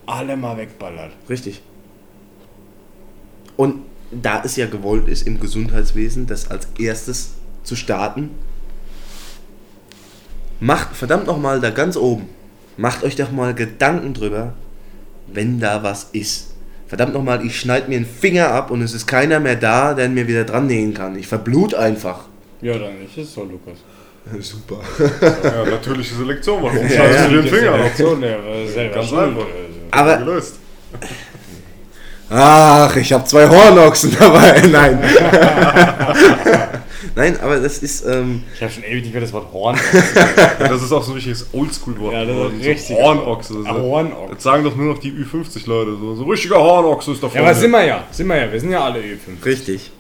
[0.06, 1.14] alle mal wegballert?
[1.30, 1.62] Richtig.
[3.56, 8.32] Und da es ja gewollt ist, im Gesundheitswesen das als erstes zu starten,
[10.60, 12.28] macht verdammt nochmal da ganz oben,
[12.76, 14.56] macht euch doch mal Gedanken drüber,
[15.28, 16.55] wenn da was ist.
[16.88, 20.08] Verdammt nochmal, ich schneide mir einen Finger ab und es ist keiner mehr da, der
[20.10, 21.18] mir wieder dran nähen kann.
[21.18, 22.26] Ich verblut einfach.
[22.62, 23.80] Ja, dann ist es so, Lukas.
[24.40, 24.78] Super.
[25.44, 27.28] ja, natürliche Selektion, warum Ja, schneidest ja.
[27.28, 27.92] du dir den Finger ab?
[28.74, 29.48] Selber Ganz einfach.
[29.92, 30.56] Aber Gelöst.
[32.30, 34.62] Ach, ich habe zwei Hornochsen dabei.
[34.72, 35.00] Nein.
[37.16, 38.05] Nein, aber das ist.
[38.05, 39.78] Ähm, Ich habe schon ewig nicht mehr das Wort Horn.
[40.59, 42.13] Ja, das ist auch so ein richtiges Oldschool-Wort.
[42.13, 42.88] Ja, das ist richtig.
[42.88, 43.59] So Hornochse.
[43.59, 44.32] Ist- Hornochse.
[44.34, 45.91] Jetzt sagen doch nur noch die Ü50-Leute.
[45.99, 48.03] So, so richtiger Hornochse ist da Ja, aber sind wir ja.
[48.11, 48.51] Sind wir ja.
[48.51, 49.45] Wir sind ja alle Ö5.
[49.45, 49.91] richtig.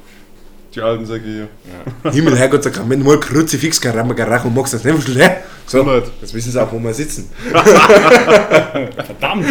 [0.73, 1.47] Die alten Säcke hier.
[2.11, 5.37] Himmel, Herrgott, Sakrament, mal Kruzifix, Karamba, Garach und Mox, das nimmst du, hä?
[5.67, 5.89] So,
[6.21, 7.29] jetzt wissen sie auch, wo wir sitzen.
[7.49, 9.45] Verdammt!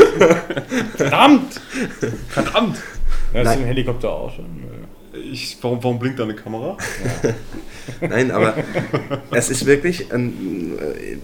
[0.96, 1.60] Verdammt!
[2.28, 2.76] Verdammt!
[3.32, 3.58] Ja, ist Nein.
[3.60, 4.44] ein Helikopter auch schon.
[5.34, 6.76] Ich, warum, warum blinkt deine Kamera?
[8.00, 8.54] Nein, aber
[9.32, 11.16] es ist wirklich, ein, äh,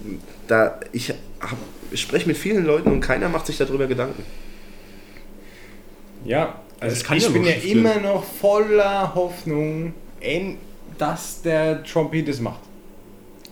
[0.47, 1.55] da ich, hab,
[1.91, 4.21] ich spreche mit vielen Leuten und keiner macht sich darüber Gedanken.
[6.25, 7.77] Ja, also kann ich ja bin ja gehen.
[7.79, 9.93] immer noch voller Hoffnung,
[10.97, 12.59] dass der Trumpy das macht.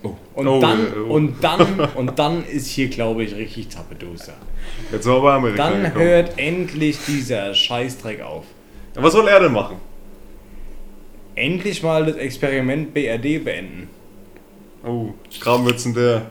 [0.03, 0.13] Oh.
[0.33, 1.13] Und Oh, dann, oh.
[1.13, 4.33] und dann, und dann ist hier, glaube ich, richtig Zappeduster.
[4.91, 6.03] Jetzt bei Amerika Dann gekommen.
[6.03, 8.43] hört endlich dieser Scheißdreck auf.
[8.95, 9.77] Ja, was soll er denn machen?
[11.39, 13.87] Endlich mal das Experiment BRD beenden.
[14.85, 15.13] Oh,
[15.85, 16.29] in der.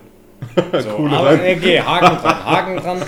[0.81, 1.57] So, Coole aber rein.
[1.57, 3.01] okay, Haken dran, Haken dran.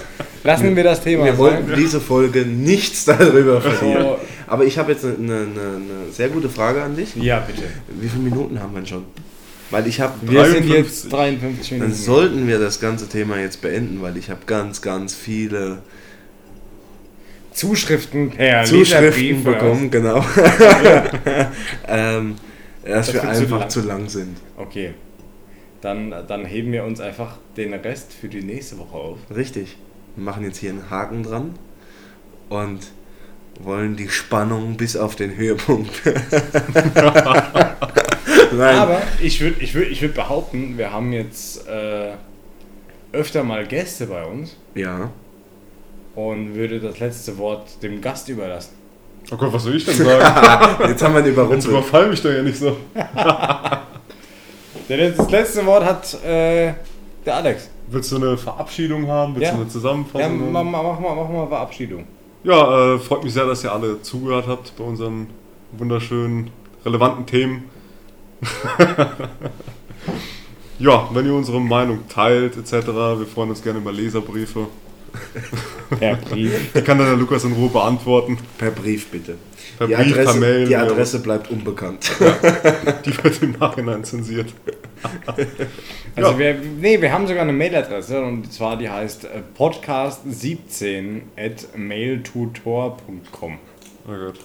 [0.44, 1.78] Lassen wir das Thema Wir wollten sein.
[1.78, 4.02] diese Folge nichts darüber verlieren.
[4.04, 7.16] So, Aber ich habe jetzt eine, eine, eine sehr gute Frage an dich.
[7.16, 7.64] ja, bitte.
[8.00, 9.06] Wie viele Minuten haben wir denn schon?
[9.70, 10.74] Weil ich habe Wir sind 53.
[10.74, 11.96] jetzt 53 Dann Minuten.
[12.02, 15.84] sollten wir das ganze Thema jetzt beenden, weil ich habe ganz, ganz viele
[17.52, 20.18] Zuschriften per Zuschriften bekommen, genau.
[21.88, 22.36] ähm,
[22.84, 23.70] dass Das wir wird zu einfach lang.
[23.70, 24.38] zu lang sind.
[24.58, 24.94] Okay.
[25.82, 29.18] Dann, dann heben wir uns einfach den Rest für die nächste Woche auf.
[29.36, 29.78] Richtig.
[30.16, 31.54] Wir machen jetzt hier einen Haken dran
[32.50, 32.92] und
[33.60, 35.92] wollen die Spannung bis auf den Höhepunkt.
[38.52, 42.12] Aber ich würde ich würd, ich würd behaupten, wir haben jetzt äh,
[43.12, 45.12] öfter mal Gäste bei uns ja.
[46.16, 48.76] Und würde das letzte Wort dem Gast überlassen.
[49.32, 50.90] Oh Gott, was soll ich denn sagen?
[50.90, 51.66] Jetzt haben wir Jetzt überrumpelt.
[51.66, 52.76] überfall mich doch ja nicht so.
[54.88, 56.74] Das letzte Wort hat äh,
[57.26, 57.70] der Alex.
[57.88, 59.36] Willst du eine Verabschiedung haben?
[59.36, 59.52] Willst Ja.
[59.52, 60.52] du eine Ja, Zusammenfassung?
[60.52, 60.72] mach, haben?
[60.72, 62.06] mal- mach, mal, mach mal Verabschiedung.
[62.44, 65.28] Ja, äh, freut mich sehr, dass ihr alle zugehört habt bei unseren
[65.78, 66.50] wunderschönen,
[66.84, 67.64] relevanten Themen.
[70.80, 74.68] ja, wenn ihr unsere Meinung teilt etc., wir freuen uns gerne über Leserbriefe.
[76.00, 76.74] Per Brief.
[76.74, 78.38] Die kann dann der Lukas in Ruhe beantworten.
[78.58, 79.36] Per Brief bitte.
[79.78, 80.66] Per die Brief, Adresse, per Mail.
[80.66, 80.84] die ja.
[80.84, 82.12] Adresse bleibt unbekannt.
[83.06, 84.54] Die wird im Nachhinein zensiert.
[86.16, 86.38] Also Ja.
[86.38, 93.58] wir, nee, wir haben sogar eine Mailadresse und zwar die heißt äh, podcast17 at mailtutor.com.
[94.08, 94.40] Oh Gott.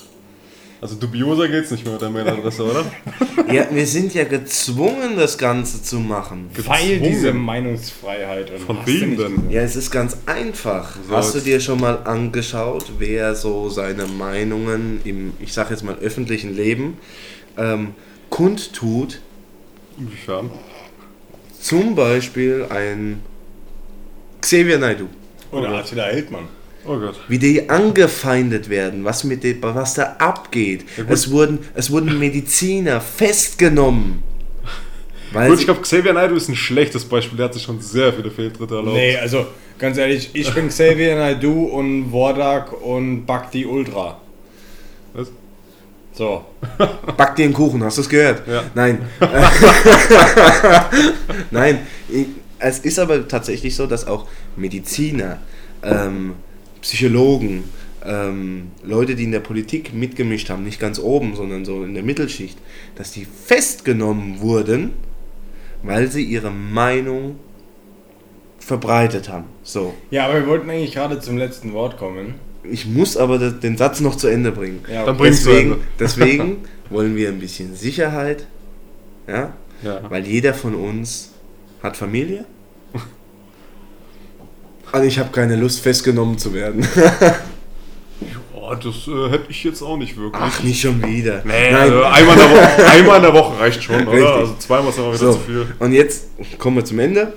[0.81, 2.85] Also dubioser geht's nicht mehr mit der Mailadresse, oder?
[3.53, 6.51] Ja, wir sind ja gezwungen, das Ganze zu machen.
[6.65, 8.51] Weil diese Meinungsfreiheit.
[8.51, 9.51] Und Von hast du wem denn?
[9.51, 10.97] Ja, es ist ganz einfach.
[11.09, 15.85] So, Hast du dir schon mal angeschaut, wer so seine Meinungen im, ich sag jetzt
[15.85, 16.99] mal, öffentlichen Leben
[17.57, 17.95] ähm,
[18.31, 19.21] kundtut?
[19.97, 20.51] Inwiefern?
[21.61, 23.23] Zum Beispiel ein
[24.41, 25.09] Xavier Naidoo.
[25.53, 26.49] Oder Attila Hildmann.
[26.87, 27.19] Oh Gott.
[27.29, 30.85] Wie die angefeindet werden, was, mit dem, was da abgeht.
[30.97, 34.23] Ja, es, wurden, es wurden Mediziner festgenommen.
[35.33, 37.37] Weil Gut, ich glaube, Xavier Naidoo ist ein schlechtes Beispiel.
[37.37, 38.97] Der hat sich schon sehr viele Fehltritte erlaubt.
[38.97, 39.47] Nee, also
[39.79, 44.21] ganz ehrlich, ich bin Xavier Naidoo und Vordak und Bhakti Ultra.
[45.15, 45.31] Was?
[46.13, 46.45] So.
[47.17, 48.47] back dir einen Kuchen, hast du es gehört?
[48.49, 48.65] Ja.
[48.75, 49.03] Nein.
[51.51, 51.87] Nein,
[52.59, 54.27] es ist aber tatsächlich so, dass auch
[54.57, 55.39] Mediziner,
[55.83, 56.37] ähm,
[56.87, 57.65] Psychologen,
[58.05, 62.05] ähm, Leute, die in der Politik mitgemischt haben, nicht ganz oben, sondern so in der
[62.05, 62.57] Mittelschicht,
[62.95, 64.93] dass die festgenommen wurden,
[65.83, 67.41] weil sie ihre Meinung
[68.61, 69.47] verbreitet haben.
[69.65, 69.95] So.
[70.13, 72.35] Ja, aber wir wollten eigentlich gerade zum letzten Wort kommen.
[72.63, 74.85] Ich muss aber den Satz noch zu Ende bringen.
[74.89, 75.33] Ja, Dann okay.
[75.33, 76.57] zu Deswegen, deswegen
[76.91, 78.47] wollen wir ein bisschen Sicherheit,
[79.27, 80.09] ja, Ja.
[80.09, 81.33] weil jeder von uns
[81.83, 82.45] hat Familie.
[84.93, 86.87] Und ich habe keine Lust, festgenommen zu werden.
[88.69, 90.43] Oh, das äh, hätte ich jetzt auch nicht wirklich.
[90.45, 91.41] Ach, nicht schon wieder.
[91.45, 91.75] Nee, Nein.
[91.77, 94.15] also einmal, in der Woche, einmal in der Woche reicht schon, Richtig.
[94.15, 94.35] oder?
[94.35, 95.67] Also zweimal ist aber wieder So, zu viel.
[95.79, 97.35] und jetzt kommen wir zum Ende.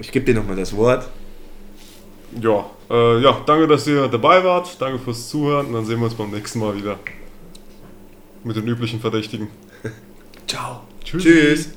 [0.00, 1.06] Ich gebe dir nochmal das Wort.
[2.40, 4.76] Ja, äh, ja, danke, dass ihr dabei wart.
[4.80, 5.66] Danke fürs Zuhören.
[5.66, 6.98] Und dann sehen wir uns beim nächsten Mal wieder.
[8.42, 9.46] Mit den üblichen Verdächtigen.
[10.48, 10.80] Ciao.
[11.04, 11.22] Tschüss.
[11.22, 11.68] Tschüss.